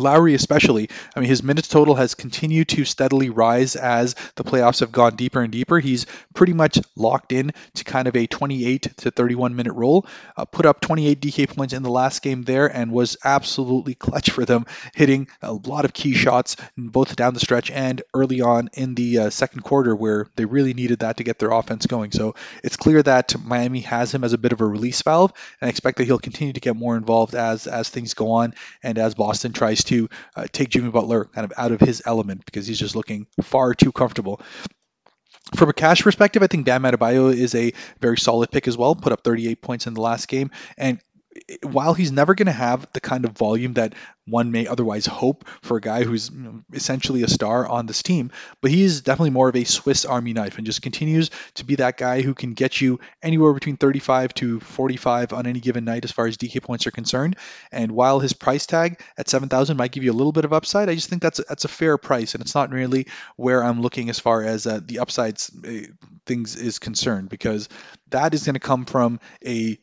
Lowry, 0.00 0.34
especially, 0.34 0.90
I 1.14 1.20
mean, 1.20 1.28
his 1.28 1.42
minutes 1.42 1.68
total 1.68 1.94
has 1.94 2.14
continued 2.14 2.68
to 2.68 2.84
steadily 2.84 3.30
rise 3.30 3.76
as 3.76 4.14
the 4.36 4.44
playoffs 4.44 4.80
have 4.80 4.92
gone 4.92 5.16
deeper 5.16 5.40
and 5.40 5.52
deeper. 5.52 5.78
He's 5.78 6.06
pretty 6.34 6.52
much 6.52 6.78
locked 6.96 7.32
in 7.32 7.52
to 7.74 7.84
kind 7.84 8.08
of 8.08 8.16
a 8.16 8.26
28 8.26 8.82
to 8.98 9.10
31 9.10 9.56
minute 9.56 9.74
role. 9.74 10.06
Uh, 10.36 10.44
put 10.44 10.66
up 10.66 10.80
28 10.80 11.20
DK 11.20 11.54
points 11.54 11.74
in 11.74 11.82
the 11.82 11.90
last 11.90 12.22
game 12.22 12.42
there 12.42 12.66
and 12.66 12.92
was 12.92 13.16
absolutely 13.24 13.94
clutch 13.94 14.30
for 14.30 14.44
them, 14.44 14.66
hitting 14.94 15.28
a 15.42 15.52
lot 15.52 15.84
of 15.84 15.92
key 15.92 16.14
shots 16.14 16.56
both 16.76 17.16
down 17.16 17.34
the 17.34 17.40
stretch 17.40 17.70
and 17.70 18.02
early 18.14 18.40
on 18.40 18.68
in 18.74 18.94
the 18.94 19.18
uh, 19.18 19.30
second 19.30 19.62
quarter 19.62 19.94
where 19.94 20.26
they 20.36 20.44
really 20.44 20.74
needed 20.74 21.00
that 21.00 21.16
to 21.16 21.24
get 21.24 21.38
their 21.38 21.50
offense 21.50 21.86
going. 21.86 22.12
So 22.12 22.34
it's 22.62 22.76
clear 22.76 23.02
that 23.02 23.34
Miami 23.44 23.80
has 23.80 24.14
him 24.14 24.24
as 24.24 24.32
a 24.32 24.38
bit 24.38 24.52
of 24.52 24.60
a 24.60 24.66
release 24.66 25.02
valve, 25.02 25.32
and 25.60 25.68
I 25.68 25.70
expect 25.70 25.98
that 25.98 26.04
he'll 26.04 26.18
continue 26.18 26.52
to 26.52 26.60
get 26.60 26.76
more 26.76 26.96
involved 26.96 27.34
as 27.34 27.66
as 27.66 27.88
things 27.88 28.14
go 28.14 28.32
on 28.32 28.54
and 28.82 28.98
as 28.98 29.14
Boston 29.14 29.52
tries 29.52 29.84
to 29.88 30.08
uh, 30.36 30.46
take 30.50 30.70
Jimmy 30.70 30.90
Butler 30.90 31.24
kind 31.26 31.44
of 31.44 31.52
out 31.56 31.72
of 31.72 31.80
his 31.80 32.02
element 32.04 32.44
because 32.44 32.66
he's 32.66 32.78
just 32.78 32.96
looking 32.96 33.26
far 33.42 33.74
too 33.74 33.92
comfortable. 33.92 34.40
From 35.54 35.70
a 35.70 35.72
cash 35.72 36.02
perspective, 36.02 36.42
I 36.42 36.46
think 36.46 36.66
Bam 36.66 36.82
Adebayo 36.82 37.34
is 37.34 37.54
a 37.54 37.72
very 38.00 38.18
solid 38.18 38.50
pick 38.50 38.68
as 38.68 38.76
well. 38.76 38.94
Put 38.94 39.12
up 39.12 39.24
38 39.24 39.62
points 39.62 39.86
in 39.86 39.94
the 39.94 40.02
last 40.02 40.28
game, 40.28 40.50
and 40.76 41.00
while 41.62 41.94
he's 41.94 42.12
never 42.12 42.34
going 42.34 42.46
to 42.46 42.52
have 42.52 42.86
the 42.92 43.00
kind 43.00 43.24
of 43.24 43.32
volume 43.32 43.74
that 43.74 43.94
one 44.26 44.52
may 44.52 44.66
otherwise 44.66 45.06
hope 45.06 45.48
for 45.62 45.78
a 45.78 45.80
guy 45.80 46.04
who's 46.04 46.30
essentially 46.72 47.22
a 47.22 47.28
star 47.28 47.66
on 47.66 47.86
this 47.86 48.02
team, 48.02 48.30
but 48.60 48.70
he 48.70 48.82
is 48.82 49.00
definitely 49.00 49.30
more 49.30 49.48
of 49.48 49.56
a 49.56 49.64
Swiss 49.64 50.04
Army 50.04 50.34
knife 50.34 50.58
and 50.58 50.66
just 50.66 50.82
continues 50.82 51.30
to 51.54 51.64
be 51.64 51.76
that 51.76 51.96
guy 51.96 52.20
who 52.20 52.34
can 52.34 52.52
get 52.52 52.80
you 52.80 53.00
anywhere 53.22 53.54
between 53.54 53.78
35 53.78 54.34
to 54.34 54.60
45 54.60 55.32
on 55.32 55.46
any 55.46 55.60
given 55.60 55.84
night 55.84 56.04
as 56.04 56.12
far 56.12 56.26
as 56.26 56.36
DK 56.36 56.62
points 56.62 56.86
are 56.86 56.90
concerned. 56.90 57.36
And 57.72 57.92
while 57.92 58.20
his 58.20 58.34
price 58.34 58.66
tag 58.66 59.00
at 59.16 59.30
7,000 59.30 59.76
might 59.76 59.92
give 59.92 60.04
you 60.04 60.12
a 60.12 60.18
little 60.18 60.32
bit 60.32 60.44
of 60.44 60.52
upside, 60.52 60.90
I 60.90 60.94
just 60.94 61.08
think 61.08 61.22
that's 61.22 61.38
a, 61.38 61.44
that's 61.48 61.64
a 61.64 61.68
fair 61.68 61.96
price, 61.96 62.34
and 62.34 62.42
it's 62.42 62.54
not 62.54 62.70
really 62.70 63.06
where 63.36 63.64
I'm 63.64 63.80
looking 63.80 64.10
as 64.10 64.18
far 64.18 64.42
as 64.42 64.66
uh, 64.66 64.80
the 64.84 64.98
upsides 64.98 65.50
uh, 65.66 65.90
things 66.26 66.56
is 66.56 66.78
concerned 66.78 67.30
because 67.30 67.70
that 68.10 68.34
is 68.34 68.44
going 68.44 68.54
to 68.54 68.60
come 68.60 68.84
from 68.84 69.20
a 69.44 69.78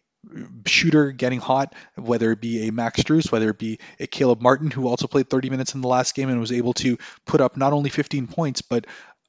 shooter 0.66 1.12
getting 1.12 1.40
hot, 1.40 1.76
whether 1.96 2.32
it 2.32 2.42
be 2.42 2.68
a 2.68 2.72
Max 2.72 3.02
Strus, 3.02 3.32
whether 3.32 3.50
it 3.50 3.58
be 3.58 3.80
a 4.00 4.08
Caleb 4.08 4.42
Martin, 4.42 4.72
who 4.72 4.88
also 4.88 5.08
played 5.08 5.30
30 5.30 5.50
minutes 5.50 5.76
in 5.76 5.82
the 5.82 5.88
last 5.88 6.16
game 6.16 6.30
and 6.30 6.40
was 6.40 6.52
able 6.52 6.74
to 6.74 6.98
put 7.26 7.42
up 7.42 7.58
not 7.58 7.74
only 7.74 7.90
15 7.90 8.28
points, 8.28 8.62
but 8.62 8.86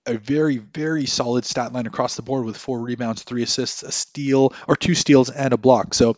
a 0.07 0.17
very, 0.19 0.59
very 0.59 1.07
solid 1.07 1.45
stat 1.45 1.73
line 1.73 1.87
across 1.87 2.17
the 2.17 2.23
board 2.23 2.45
with 2.45 2.57
four 2.57 2.81
rebounds, 2.81 3.23
three 3.23 3.43
assists, 3.43 3.83
a 3.83 3.93
steal, 3.93 4.53
or 4.69 4.77
two 4.77 4.95
steals, 4.95 5.31
and 5.31 5.53
a 5.53 5.57
block. 5.57 5.95
So, 5.95 6.17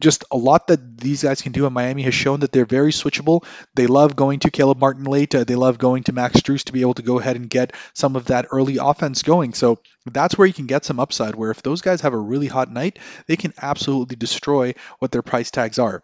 just 0.00 0.24
a 0.30 0.36
lot 0.36 0.66
that 0.68 0.98
these 0.98 1.22
guys 1.22 1.42
can 1.42 1.52
do. 1.52 1.66
And 1.66 1.74
Miami 1.74 2.02
has 2.02 2.14
shown 2.14 2.40
that 2.40 2.52
they're 2.52 2.66
very 2.66 2.92
switchable. 2.92 3.44
They 3.74 3.86
love 3.86 4.16
going 4.16 4.40
to 4.40 4.50
Caleb 4.50 4.78
Martin 4.78 5.04
late. 5.04 5.34
Uh, 5.34 5.44
they 5.44 5.56
love 5.56 5.78
going 5.78 6.04
to 6.04 6.12
Max 6.12 6.40
Strus 6.40 6.64
to 6.64 6.72
be 6.72 6.82
able 6.82 6.94
to 6.94 7.02
go 7.02 7.18
ahead 7.18 7.36
and 7.36 7.48
get 7.48 7.74
some 7.94 8.16
of 8.16 8.26
that 8.26 8.46
early 8.50 8.78
offense 8.80 9.22
going. 9.22 9.54
So, 9.54 9.80
that's 10.06 10.36
where 10.36 10.46
you 10.46 10.54
can 10.54 10.66
get 10.66 10.84
some 10.84 11.00
upside. 11.00 11.34
Where 11.34 11.50
if 11.50 11.62
those 11.62 11.80
guys 11.80 12.02
have 12.02 12.14
a 12.14 12.18
really 12.18 12.46
hot 12.46 12.70
night, 12.70 12.98
they 13.26 13.36
can 13.36 13.54
absolutely 13.60 14.16
destroy 14.16 14.74
what 14.98 15.10
their 15.10 15.22
price 15.22 15.50
tags 15.50 15.78
are 15.78 16.02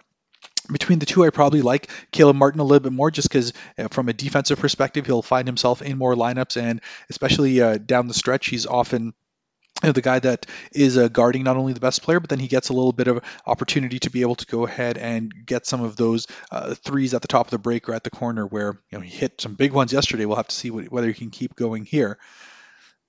between 0.71 0.99
the 0.99 1.07
two, 1.07 1.25
I 1.25 1.31
probably 1.31 1.63
like 1.63 1.91
Caleb 2.11 2.37
Martin 2.37 2.61
a 2.61 2.65
little 2.65 2.81
bit 2.81 2.93
more 2.93 3.11
just 3.11 3.29
because, 3.29 3.53
uh, 3.79 3.89
from 3.89 4.09
a 4.09 4.13
defensive 4.13 4.59
perspective, 4.59 5.07
he'll 5.07 5.23
find 5.23 5.47
himself 5.47 5.83
in 5.83 5.99
more 5.99 6.15
lineups, 6.15 6.61
and 6.61 6.81
especially 7.11 7.61
uh, 7.61 7.79
down 7.79 8.09
the 8.09 8.15
stretch, 8.15 8.49
he's 8.49 8.67
often 8.67 9.15
you 9.83 9.89
know, 9.89 9.93
the 9.93 10.03
guy 10.03 10.19
that 10.19 10.47
is 10.73 10.97
uh, 10.97 11.09
guarding 11.09 11.43
not 11.43 11.57
only 11.57 11.75
the 11.75 11.81
best 11.81 12.03
player, 12.03 12.19
but 12.19 12.31
then 12.31 12.39
he 12.39 12.49
gets 12.49 12.71
a 12.71 12.73
little 12.73 12.93
bit 12.93 13.09
of 13.09 13.23
opportunity 13.45 13.99
to 13.99 14.11
be 14.11 14.23
able 14.23 14.35
to 14.37 14.47
go 14.47 14.65
ahead 14.65 14.97
and 14.97 15.33
get 15.45 15.67
some 15.67 15.83
of 15.83 15.97
those 15.97 16.27
uh, 16.51 16.75
threes 16.75 17.13
at 17.13 17.21
the 17.21 17.29
top 17.29 17.47
of 17.47 17.51
the 17.51 17.59
break 17.59 17.89
or 17.89 17.95
at 17.95 18.03
the 18.03 18.11
corner 18.11 18.47
where 18.47 18.81
you 18.91 18.99
know 18.99 19.01
he 19.01 19.11
hit 19.11 19.41
some 19.41 19.55
big 19.55 19.73
ones 19.73 19.93
yesterday. 19.93 20.25
We'll 20.25 20.37
have 20.37 20.49
to 20.49 20.57
see 20.57 20.71
what, 20.71 20.91
whether 20.91 21.09
he 21.09 21.15
can 21.15 21.31
keep 21.31 21.55
going 21.57 21.85
here. 21.85 22.19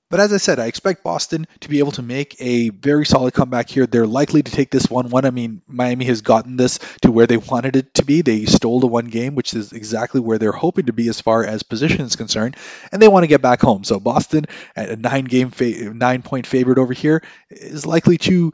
But 0.09 0.21
as 0.21 0.31
I 0.31 0.37
said, 0.37 0.59
I 0.59 0.67
expect 0.67 1.03
Boston 1.03 1.47
to 1.61 1.69
be 1.69 1.79
able 1.79 1.91
to 1.93 2.01
make 2.01 2.35
a 2.39 2.69
very 2.69 3.05
solid 3.05 3.33
comeback 3.33 3.69
here. 3.69 3.85
They're 3.85 4.07
likely 4.07 4.41
to 4.41 4.51
take 4.51 4.71
this 4.71 4.89
1 4.89 5.09
1. 5.09 5.25
I 5.25 5.31
mean, 5.31 5.61
Miami 5.67 6.05
has 6.05 6.21
gotten 6.21 6.55
this 6.55 6.79
to 7.01 7.11
where 7.11 7.27
they 7.27 7.37
wanted 7.37 7.75
it 7.75 7.93
to 7.95 8.05
be. 8.05 8.21
They 8.21 8.45
stole 8.45 8.79
the 8.79 8.87
one 8.87 9.07
game, 9.07 9.35
which 9.35 9.53
is 9.53 9.73
exactly 9.73 10.21
where 10.21 10.37
they're 10.37 10.51
hoping 10.53 10.85
to 10.85 10.93
be 10.93 11.09
as 11.09 11.19
far 11.19 11.43
as 11.45 11.63
position 11.63 12.01
is 12.01 12.15
concerned, 12.15 12.55
and 12.91 13.01
they 13.01 13.07
want 13.09 13.23
to 13.23 13.27
get 13.27 13.41
back 13.41 13.61
home. 13.61 13.83
So 13.83 13.99
Boston, 13.99 14.45
at 14.75 14.89
a 14.89 14.95
nine 14.95 15.25
game, 15.25 15.51
fa- 15.51 15.93
nine 15.93 16.21
point 16.21 16.47
favorite 16.47 16.77
over 16.77 16.93
here, 16.93 17.21
is 17.49 17.85
likely 17.85 18.17
to 18.19 18.53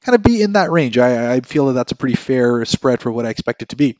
kind 0.00 0.14
of 0.14 0.22
be 0.22 0.40
in 0.40 0.52
that 0.52 0.70
range. 0.70 0.96
I, 0.96 1.34
I 1.34 1.40
feel 1.40 1.66
that 1.66 1.74
that's 1.74 1.92
a 1.92 1.96
pretty 1.96 2.16
fair 2.16 2.64
spread 2.64 3.00
for 3.00 3.12
what 3.12 3.26
I 3.26 3.30
expect 3.30 3.62
it 3.62 3.70
to 3.70 3.76
be. 3.76 3.98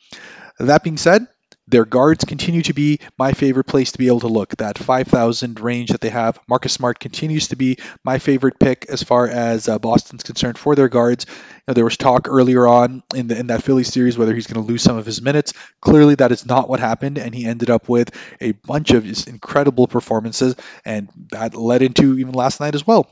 That 0.59 0.83
being 0.83 0.97
said, 0.97 1.27
their 1.69 1.85
guards 1.85 2.25
continue 2.25 2.63
to 2.63 2.73
be 2.73 3.01
my 3.19 3.33
favorite 3.33 3.65
place 3.65 3.93
to 3.93 3.99
be 3.99 4.07
able 4.07 4.21
to 4.21 4.29
look. 4.29 4.57
That 4.57 4.79
5,000 4.79 5.61
range 5.61 5.91
that 5.91 6.01
they 6.01 6.11
have. 6.11 6.39
Marcus 6.49 6.73
Smart 6.73 6.99
continues 6.99 7.49
to 7.49 7.57
be 7.57 7.79
my 8.05 8.19
favorite 8.19 8.59
pick 8.59 8.87
as 8.89 9.03
far 9.03 9.27
as 9.29 9.69
uh, 9.69 9.79
Boston's 9.79 10.23
concerned 10.23 10.59
for 10.59 10.75
their 10.75 10.89
guards. 10.89 11.27
You 11.29 11.35
know, 11.69 11.75
there 11.75 11.85
was 11.85 11.97
talk 11.97 12.29
earlier 12.29 12.67
on 12.67 13.03
in 13.15 13.29
the 13.29 13.39
in 13.39 13.49
that 13.49 13.63
Philly 13.63 13.85
series 13.85 14.17
whether 14.17 14.35
he's 14.35 14.47
going 14.47 14.65
to 14.65 14.71
lose 14.71 14.83
some 14.83 14.97
of 14.97 15.07
his 15.07 15.21
minutes. 15.21 15.53
Clearly, 15.81 16.15
that 16.17 16.33
is 16.33 16.47
not 16.47 16.69
what 16.69 16.81
happened, 16.81 17.19
and 17.19 17.35
he 17.35 17.47
ended 17.47 17.71
up 17.71 17.89
with 17.89 18.11
a 18.41 18.53
bunch 18.53 18.93
of 18.93 19.07
incredible 19.27 19.89
performances, 19.89 20.55
and 20.85 21.09
that 21.31 21.55
led 21.55 21.83
into 21.83 22.19
even 22.19 22.35
last 22.35 22.61
night 22.61 22.75
as 22.75 22.87
well. 22.87 23.09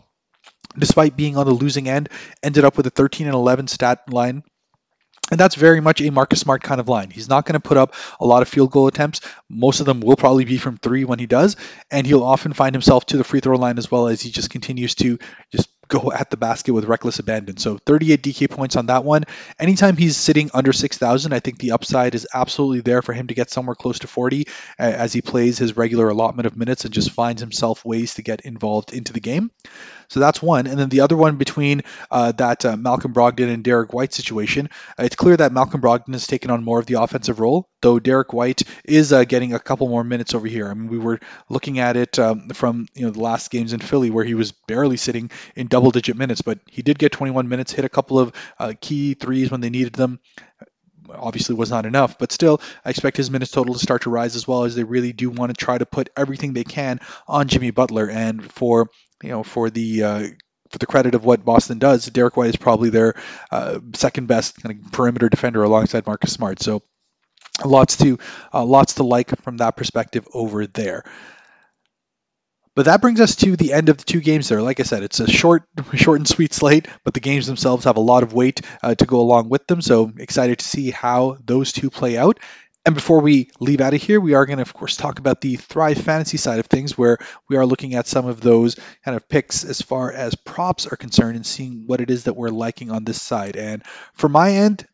Despite 0.79 1.17
being 1.17 1.37
on 1.37 1.47
the 1.47 1.53
losing 1.53 1.89
end, 1.89 2.09
ended 2.43 2.65
up 2.65 2.77
with 2.77 2.87
a 2.87 2.91
13 2.91 3.27
and 3.27 3.35
11 3.35 3.69
stat 3.69 4.13
line 4.13 4.43
and 5.31 5.41
that's 5.41 5.55
very 5.55 5.81
much 5.81 6.01
a 6.01 6.11
Marcus 6.11 6.41
Smart 6.41 6.63
kind 6.63 6.81
of 6.81 6.89
line. 6.89 7.11
He's 7.11 7.29
not 7.29 7.47
going 7.47 7.55
to 7.55 7.61
put 7.61 7.77
up 7.77 7.95
a 8.21 8.27
lot 8.27 8.43
of 8.43 8.49
field 8.49 8.71
goal 8.71 8.87
attempts. 8.87 9.21
Most 9.49 9.81
of 9.81 9.87
them 9.87 10.01
will 10.01 10.17
probably 10.17 10.45
be 10.45 10.59
from 10.59 10.77
three 10.77 11.05
when 11.05 11.19
he 11.19 11.27
does, 11.27 11.57
and 11.91 12.07
he'll 12.07 12.23
often 12.23 12.53
find 12.53 12.75
himself 12.75 13.07
to 13.07 13.17
the 13.17 13.25
free 13.25 13.41
throw 13.41 13.57
line 13.57 13.79
as 13.79 13.91
well 13.91 14.09
as 14.09 14.21
he 14.21 14.31
just 14.31 14.51
continues 14.51 14.95
to 14.97 15.19
just 15.51 15.69
go 15.89 16.13
at 16.13 16.31
the 16.31 16.37
basket 16.37 16.73
with 16.73 16.85
reckless 16.85 17.19
abandon. 17.19 17.57
So 17.57 17.79
38 17.79 18.23
DK 18.23 18.51
points 18.51 18.77
on 18.77 18.87
that 18.87 19.05
one. 19.05 19.25
Anytime 19.59 19.97
he's 19.97 20.17
sitting 20.17 20.51
under 20.55 20.73
6,000, 20.73 21.33
I 21.33 21.41
think 21.41 21.59
the 21.59 21.73
upside 21.73 22.15
is 22.15 22.27
absolutely 22.33 22.81
there 22.81 23.03
for 23.03 23.13
him 23.13 23.27
to 23.29 23.35
get 23.35 23.51
somewhere 23.51 23.75
close 23.75 23.99
to 24.01 24.07
40 24.07 24.47
as 24.79 25.13
he 25.13 25.23
plays 25.23 25.59
his 25.59 25.77
regular 25.77 26.09
allotment 26.09 26.47
of 26.47 26.57
minutes 26.57 26.85
and 26.85 26.95
just 26.95 27.11
finds 27.11 27.41
himself 27.41 27.85
ways 27.85 28.15
to 28.15 28.23
get 28.23 28.43
involved 28.43 28.93
into 28.93 29.13
the 29.13 29.21
game. 29.21 29.51
So 30.09 30.21
that's 30.21 30.43
one. 30.43 30.67
And 30.67 30.79
then 30.79 30.89
the 30.89 31.01
other 31.01 31.17
one 31.17 31.37
between 31.37 31.83
uh, 32.11 32.33
that 32.33 32.65
uh, 32.65 32.77
Malcolm 32.77 33.13
Brogdon 33.13 33.53
and 33.53 33.65
Derrick 33.65 33.93
White 33.93 34.13
situation, 34.13 34.69
uh, 34.99 35.05
it's 35.05 35.17
clear 35.17 35.37
that 35.37 35.53
Malcolm 35.53 35.81
Brogdon 35.81 36.13
has 36.13 36.27
taken 36.27 36.51
on 36.51 36.65
more 36.65 36.79
of 36.79 36.87
the 36.87 37.01
offensive 37.01 37.41
role, 37.41 37.69
though 37.83 37.99
Derrick 37.99 38.33
White 38.33 38.63
is 38.85 39.13
uh, 39.13 39.25
getting 39.25 39.55
a 39.55 39.59
couple 39.59 39.89
more 39.89 40.05
minutes 40.05 40.35
over 40.35 40.47
here. 40.47 40.69
I 40.69 40.75
mean, 40.75 40.89
we 40.89 40.99
were 40.99 41.21
looking 41.49 41.79
at 41.79 41.97
it 41.97 42.19
um, 42.19 42.49
from 42.51 42.87
you 42.95 43.07
know 43.07 43.11
the 43.11 43.21
last 43.21 43.51
games 43.51 43.73
in 43.73 43.81
Philly 43.81 44.11
where 44.11 44.25
he 44.25 44.35
was 44.35 44.53
barely 44.53 44.97
sitting 44.97 45.31
in 45.57 45.67
double-digit 45.67 46.17
minutes, 46.17 46.43
but 46.43 46.59
he 46.71 46.83
did 46.83 46.99
get 46.99 47.13
21 47.13 47.49
minutes, 47.49 47.73
hit 47.73 47.85
a 47.85 47.89
couple 47.91 48.19
of 48.19 48.33
uh, 48.59 48.73
key 48.81 49.15
threes 49.15 49.51
when 49.51 49.61
they 49.61 49.71
needed 49.71 49.93
them 49.95 50.21
obviously 51.11 51.55
was 51.55 51.71
not 51.71 51.87
enough, 51.87 52.19
but 52.19 52.33
still, 52.33 52.61
I 52.85 52.91
expect 52.91 53.17
his 53.17 53.31
minutes 53.31 53.51
total 53.51 53.75
to 53.75 53.81
start 53.81 54.03
to 54.03 54.11
rise 54.11 54.37
as 54.37 54.47
well 54.49 54.65
as 54.65 54.75
they 54.75 54.85
really 54.85 55.13
do 55.13 55.31
want 55.31 55.57
to 55.57 55.65
try 55.65 55.77
to 55.77 55.87
put 55.87 56.11
everything 56.17 56.53
they 56.53 56.65
can 56.65 57.01
on 57.27 57.49
Jimmy 57.49 57.71
Butler. 57.71 58.09
And 58.09 58.51
for 58.53 58.91
you 59.25 59.31
know, 59.31 59.43
for 59.43 59.71
the 59.71 60.03
uh, 60.05 60.27
for 60.71 60.79
the 60.79 60.87
credit 60.87 61.15
of 61.15 61.25
what 61.25 61.45
Boston 61.45 61.79
does, 61.79 62.07
Derrick 62.07 62.37
White 62.37 62.51
is 62.51 62.57
probably 62.57 62.91
their 62.91 63.15
uh, 63.51 63.81
second 63.95 64.27
best 64.29 64.63
kind 64.63 64.85
of 64.85 64.93
perimeter 64.93 65.29
defender 65.29 65.63
alongside 65.63 66.07
Marcus 66.07 66.33
Smart. 66.33 66.63
So 66.63 66.83
lots 67.65 67.97
to 67.99 68.19
uh, 68.53 68.65
lots 68.65 68.95
to 68.95 69.03
like 69.03 69.37
from 69.43 69.59
that 69.59 69.77
perspective 69.77 70.27
over 70.33 70.67
there. 70.67 71.05
But 72.77 72.87
that 72.87 73.01
brings 73.01 73.21
us 73.21 73.37
to 73.37 73.57
the 73.57 73.73
end 73.73 73.89
of 73.89 73.99
the 73.99 74.05
two 74.05 74.21
games 74.21 74.49
there. 74.49 74.61
Like 74.61 74.81
I 74.81 74.83
said, 74.83 75.05
it's 75.05 75.21
a 75.21 75.31
short, 75.31 75.63
short 75.95 76.19
and 76.19 76.29
sweet 76.29 76.53
slate, 76.53 76.89
but 77.05 77.15
the 77.15 77.21
games 77.21 77.47
themselves 77.47 77.85
have 77.85 77.97
a 77.97 78.01
lot 78.01 78.25
of 78.25 78.33
weight 78.33 78.63
uh, 78.83 78.97
to 78.97 79.07
go 79.07 79.21
along 79.21 79.49
with 79.49 79.67
them. 79.69 79.81
So 79.81 80.13
excited 80.19 80.59
to 80.59 80.65
see 80.67 80.91
how 80.91 81.39
those 81.45 81.73
two 81.73 81.89
play 81.89 82.19
out. 82.19 82.41
And 82.87 82.95
before 82.95 83.21
we 83.21 83.51
leave 83.61 83.81
out 83.81 83.95
of 83.95 84.03
here, 84.03 84.21
we 84.21 84.35
are 84.35 84.45
going 84.45 84.59
to, 84.59 84.63
of 84.63 84.75
course, 84.75 84.97
talk 84.97 85.19
about 85.19 85.41
the 85.41 85.57
Thrive 85.57 85.97
Fantasy 85.97 86.37
side 86.37 86.59
of 86.59 86.67
things, 86.67 86.99
where 86.99 87.17
we 87.49 87.57
are 87.57 87.65
looking 87.65 87.95
at 87.95 88.07
some 88.07 88.27
of 88.27 88.43
those 88.43 88.77
kind 89.05 89.17
of 89.17 89.27
picks 89.27 89.65
as 89.65 89.81
far 89.81 90.13
as 90.13 90.35
props 90.35 90.87
are 90.87 90.97
concerned 90.97 91.37
and 91.37 91.47
seeing 91.47 91.85
what 91.87 92.03
it 92.03 92.11
is 92.11 92.25
that 92.25 92.37
we're 92.37 92.51
liking 92.51 92.91
on 92.91 93.05
this 93.05 93.23
side. 93.23 93.57
And 93.57 93.83
for 94.13 94.29
my 94.29 94.51
end, 94.53 94.87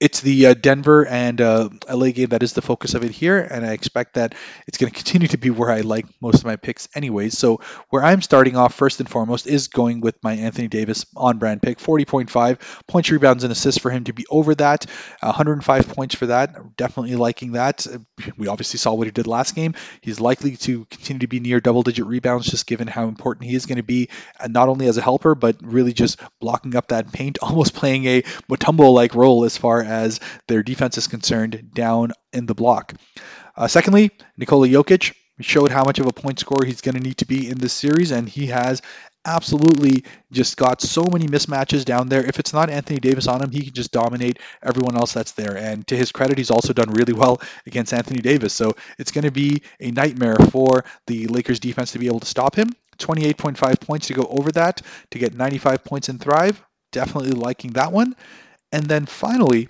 it's 0.00 0.20
the 0.20 0.46
uh, 0.46 0.54
Denver 0.54 1.06
and 1.06 1.40
uh, 1.40 1.68
LA 1.88 2.10
game 2.10 2.30
that 2.30 2.42
is 2.42 2.52
the 2.52 2.62
focus 2.62 2.94
of 2.94 3.04
it 3.04 3.12
here, 3.12 3.38
and 3.38 3.64
I 3.64 3.72
expect 3.72 4.14
that 4.14 4.34
it's 4.66 4.76
going 4.76 4.90
to 4.90 4.96
continue 4.96 5.28
to 5.28 5.38
be 5.38 5.50
where 5.50 5.70
I 5.70 5.80
like 5.82 6.06
most 6.20 6.38
of 6.40 6.44
my 6.44 6.56
picks, 6.56 6.88
anyways. 6.94 7.38
So 7.38 7.60
where 7.90 8.02
I'm 8.02 8.20
starting 8.20 8.56
off 8.56 8.74
first 8.74 8.98
and 8.98 9.08
foremost 9.08 9.46
is 9.46 9.68
going 9.68 10.00
with 10.00 10.16
my 10.22 10.34
Anthony 10.34 10.66
Davis 10.66 11.06
on-brand 11.16 11.62
pick, 11.62 11.78
40.5 11.78 12.82
points, 12.88 13.10
rebounds, 13.10 13.44
and 13.44 13.52
assists 13.52 13.80
for 13.80 13.90
him 13.90 14.04
to 14.04 14.12
be 14.12 14.26
over 14.28 14.54
that, 14.56 14.86
105 15.20 15.88
points 15.88 16.16
for 16.16 16.26
that. 16.26 16.76
Definitely 16.76 17.14
liking 17.14 17.52
that. 17.52 17.86
We 18.36 18.48
obviously 18.48 18.78
saw 18.78 18.94
what 18.94 19.06
he 19.06 19.12
did 19.12 19.28
last 19.28 19.54
game. 19.54 19.74
He's 20.00 20.20
likely 20.20 20.56
to 20.56 20.86
continue 20.86 21.20
to 21.20 21.28
be 21.28 21.38
near 21.38 21.60
double-digit 21.60 22.04
rebounds, 22.04 22.50
just 22.50 22.66
given 22.66 22.88
how 22.88 23.06
important 23.06 23.48
he 23.48 23.54
is 23.54 23.66
going 23.66 23.76
to 23.76 23.84
be, 23.84 24.08
not 24.48 24.68
only 24.68 24.88
as 24.88 24.96
a 24.96 25.02
helper 25.02 25.34
but 25.36 25.56
really 25.62 25.92
just 25.92 26.20
blocking 26.40 26.74
up 26.74 26.88
that 26.88 27.12
paint, 27.12 27.38
almost 27.42 27.74
playing 27.74 28.06
a 28.06 28.22
Mutombo-like 28.50 29.14
role 29.14 29.44
as 29.44 29.56
far 29.56 29.83
as 29.84 30.20
their 30.48 30.62
defense 30.62 30.98
is 30.98 31.06
concerned 31.06 31.70
down 31.74 32.12
in 32.32 32.46
the 32.46 32.54
block. 32.54 32.94
Uh, 33.56 33.68
secondly, 33.68 34.10
Nikola 34.36 34.68
Jokic 34.68 35.14
showed 35.40 35.70
how 35.70 35.84
much 35.84 35.98
of 35.98 36.06
a 36.06 36.12
point 36.12 36.38
scorer 36.38 36.64
he's 36.64 36.80
going 36.80 36.94
to 36.94 37.00
need 37.00 37.18
to 37.18 37.26
be 37.26 37.48
in 37.48 37.58
this 37.58 37.72
series, 37.72 38.10
and 38.10 38.28
he 38.28 38.46
has 38.46 38.80
absolutely 39.26 40.04
just 40.32 40.56
got 40.56 40.80
so 40.80 41.04
many 41.12 41.26
mismatches 41.26 41.84
down 41.84 42.08
there. 42.08 42.24
If 42.24 42.38
it's 42.38 42.52
not 42.52 42.70
Anthony 42.70 43.00
Davis 43.00 43.26
on 43.26 43.42
him, 43.42 43.50
he 43.50 43.62
can 43.62 43.72
just 43.72 43.92
dominate 43.92 44.38
everyone 44.62 44.96
else 44.96 45.12
that's 45.12 45.32
there. 45.32 45.56
And 45.56 45.86
to 45.88 45.96
his 45.96 46.12
credit, 46.12 46.38
he's 46.38 46.50
also 46.50 46.72
done 46.72 46.90
really 46.90 47.14
well 47.14 47.40
against 47.66 47.94
Anthony 47.94 48.20
Davis. 48.20 48.52
So 48.52 48.72
it's 48.98 49.10
going 49.10 49.24
to 49.24 49.30
be 49.30 49.62
a 49.80 49.90
nightmare 49.90 50.36
for 50.50 50.84
the 51.06 51.26
Lakers 51.28 51.58
defense 51.58 51.92
to 51.92 51.98
be 51.98 52.06
able 52.06 52.20
to 52.20 52.26
stop 52.26 52.54
him. 52.54 52.70
28.5 52.98 53.80
points 53.80 54.06
to 54.06 54.14
go 54.14 54.24
over 54.24 54.52
that 54.52 54.82
to 55.10 55.18
get 55.18 55.34
95 55.34 55.82
points 55.84 56.08
and 56.08 56.20
Thrive. 56.20 56.62
Definitely 56.92 57.32
liking 57.32 57.72
that 57.72 57.90
one. 57.90 58.14
And 58.74 58.86
then 58.86 59.06
finally, 59.06 59.68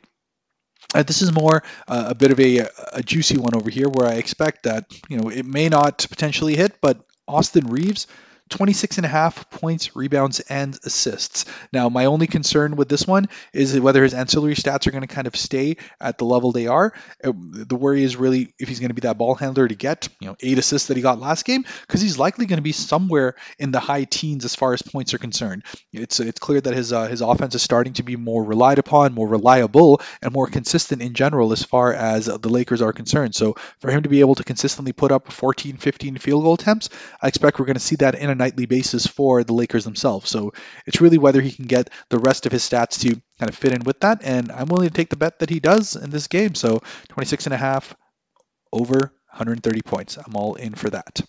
uh, 0.95 1.03
this 1.03 1.21
is 1.21 1.31
more 1.31 1.63
uh, 1.89 2.07
a 2.09 2.15
bit 2.15 2.31
of 2.31 2.41
a, 2.41 2.67
a 2.95 3.03
juicy 3.03 3.37
one 3.37 3.55
over 3.55 3.69
here 3.69 3.87
where 3.91 4.09
I 4.09 4.15
expect 4.15 4.63
that, 4.63 4.87
you 5.11 5.19
know, 5.19 5.29
it 5.29 5.45
may 5.45 5.69
not 5.69 6.07
potentially 6.09 6.57
hit, 6.57 6.79
but 6.81 7.05
Austin 7.29 7.67
Reaves 7.67 8.07
26 8.51 8.99
and 8.99 9.07
a 9.07 9.09
half 9.09 9.49
points, 9.51 9.97
rebounds, 9.97 10.41
and 10.41 10.79
assists. 10.85 11.47
Now, 11.73 11.89
my 11.89 12.05
only 12.07 12.27
concern 12.27 12.77
with 12.77 12.89
this 12.89 13.07
one 13.07 13.29
is 13.53 13.79
whether 13.81 14.03
his 14.03 14.15
ancillary 14.15 14.55
stats 14.55 14.87
are 14.87 14.91
going 14.91 15.07
to 15.07 15.15
kind 15.15 15.27
of 15.27 15.35
stay 15.35 15.77
at 16.01 16.19
the 16.19 16.25
level 16.25 16.53
they 16.53 16.67
are. 16.67 16.93
Uh, 17.23 17.33
the 17.35 17.77
worry 17.77 18.03
is 18.03 18.17
really 18.17 18.55
if 18.59 18.69
he's 18.69 18.81
going 18.81 18.91
to 18.91 18.95
be 18.95 19.01
that 19.01 19.19
ball 19.19 19.35
handler 19.35 19.67
to 19.67 19.75
get, 19.75 20.09
you 20.21 20.29
know, 20.29 20.37
eight 20.41 20.59
assists 20.59 20.89
that 20.89 20.97
he 20.97 21.03
got 21.03 21.19
last 21.19 21.45
game, 21.45 21.65
because 21.87 22.01
he's 22.01 22.19
likely 22.19 22.47
going 22.47 22.59
to 22.59 22.63
be 22.63 22.73
somewhere 22.73 23.35
in 23.59 23.71
the 23.71 23.81
high 23.81 24.05
teens 24.05 24.45
as 24.45 24.55
far 24.55 24.75
as 24.75 24.83
points 24.83 25.15
are 25.15 25.19
concerned. 25.19 25.65
It's 25.93 26.21
it's 26.21 26.39
clear 26.39 26.61
that 26.61 26.75
his 26.75 26.93
uh, 26.93 27.07
his 27.07 27.23
offense 27.23 27.55
is 27.55 27.63
starting 27.63 27.95
to 27.95 28.03
be 28.03 28.17
more 28.17 28.45
relied 28.45 28.79
upon, 28.79 29.15
more 29.15 29.29
reliable, 29.29 30.03
and 30.21 30.33
more 30.33 30.47
consistent 30.47 31.01
in 31.01 31.15
general 31.15 31.53
as 31.53 31.63
far 31.63 31.93
as 31.95 32.27
the 32.27 32.49
Lakers 32.49 32.83
are 32.83 32.93
concerned. 32.93 33.35
So 33.35 33.55
for 33.81 33.91
him 33.91 34.03
to 34.03 34.09
be 34.09 34.21
able 34.21 34.35
to 34.35 34.45
consistently 34.45 34.93
put 34.93 35.13
up 35.13 35.33
14, 35.33 35.79
15 35.79 36.19
field 36.19 36.43
goal 36.43 36.55
attempts, 36.55 36.91
I 37.23 37.29
expect 37.29 37.59
we're 37.59 37.67
going 37.67 37.75
to 37.75 37.81
see 37.81 37.97
that 37.97 38.15
in 38.15 38.34
a 38.35 38.37
nightly 38.37 38.67
basis 38.67 39.07
for 39.07 39.45
the 39.45 39.55
Lakers 39.55 39.85
themselves. 39.85 40.29
So 40.31 40.53
it's 40.87 41.01
really 41.01 41.19
whether 41.19 41.41
he 41.41 41.53
can 41.53 41.67
get 41.67 41.91
the 42.11 42.19
rest 42.19 42.47
of 42.47 42.53
his 42.53 42.69
stats 42.69 43.01
to 43.01 43.21
kind 43.39 43.49
of 43.49 43.57
fit 43.57 43.73
in 43.73 43.83
with 43.85 44.01
that. 44.01 44.23
And 44.23 44.53
I'm 44.53 44.69
willing 44.69 44.89
to 44.89 44.95
take 44.95 45.11
the 45.11 45.17
bet 45.17 45.39
that 45.39 45.51
he 45.51 45.61
does 45.61 45.97
in 45.97 46.11
this 46.11 46.27
game. 46.27 46.55
So 46.55 46.81
26 47.09 47.47
and 47.47 47.55
a 47.55 47.59
half 47.59 47.95
over 48.73 48.99
130 48.99 49.83
points. 49.83 50.17
I'm 50.19 50.37
all 50.37 50.55
in 50.55 50.75
for 50.75 50.91
that. 50.91 51.21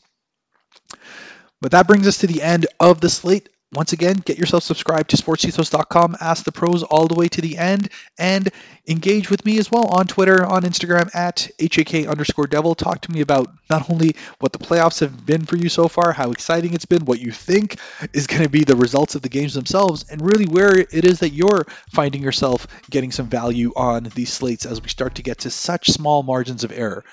But 1.62 1.72
that 1.72 1.88
brings 1.88 2.08
us 2.08 2.18
to 2.20 2.28
the 2.28 2.41
end 2.41 2.68
of 2.80 3.00
the 3.02 3.10
slate 3.10 3.50
once 3.76 3.94
again, 3.94 4.16
get 4.26 4.38
yourself 4.38 4.64
subscribed 4.64 5.10
to 5.10 5.18
sportsethos.com, 5.18 6.16
ask 6.22 6.46
the 6.46 6.52
pros 6.52 6.84
all 6.84 7.08
the 7.08 7.16
way 7.16 7.28
to 7.28 7.42
the 7.42 7.58
end, 7.58 7.90
and 8.18 8.50
engage 8.88 9.30
with 9.30 9.46
me 9.46 9.58
as 9.60 9.72
well 9.72 9.88
on 9.88 10.08
Twitter, 10.08 10.46
on 10.46 10.64
Instagram 10.64 11.14
at 11.14 11.50
HAK 11.60 12.08
underscore 12.08 12.48
devil. 12.48 12.76
Talk 12.76 13.02
to 13.02 13.12
me 13.12 13.22
about 13.22 13.50
not 13.70 13.90
only 13.90 14.16
what 14.40 14.54
the 14.54 14.60
playoffs 14.60 15.00
have 15.00 15.26
been 15.26 15.46
for 15.46 15.58
you 15.58 15.70
so 15.70 15.88
far, 15.88 16.14
how 16.14 16.32
exciting 16.32 16.74
it's 16.74 16.86
been, 16.86 17.06
what 17.06 17.20
you 17.20 17.32
think 17.32 17.78
is 18.14 18.28
going 18.28 18.44
to 18.44 18.50
be 18.50 18.64
the 18.64 18.76
results 18.76 19.16
of 19.16 19.22
the 19.22 19.30
games 19.30 19.54
themselves, 19.54 20.06
and 20.10 20.22
really 20.22 20.46
where 20.46 20.78
it 20.78 21.06
is 21.06 21.20
that 21.20 21.34
you're 21.34 21.66
finding 21.92 22.24
yourself 22.24 22.68
getting 22.90 23.12
some 23.12 23.28
value 23.28 23.74
on 23.76 24.04
these 24.16 24.32
slates 24.32 24.66
as 24.66 24.82
we 24.82 24.90
start 24.90 25.16
to 25.16 25.24
get 25.24 25.40
to 25.40 25.50
such 25.50 25.90
small 25.90 26.24
margins 26.24 26.64
of 26.64 26.72
error. 26.72 27.04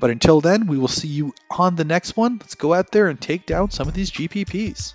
But 0.00 0.10
until 0.10 0.40
then, 0.40 0.66
we 0.66 0.78
will 0.78 0.88
see 0.88 1.08
you 1.08 1.32
on 1.50 1.76
the 1.76 1.84
next 1.84 2.16
one. 2.16 2.38
Let's 2.40 2.56
go 2.56 2.74
out 2.74 2.90
there 2.90 3.08
and 3.08 3.20
take 3.20 3.46
down 3.46 3.70
some 3.70 3.88
of 3.88 3.94
these 3.94 4.10
GPPs. 4.10 4.94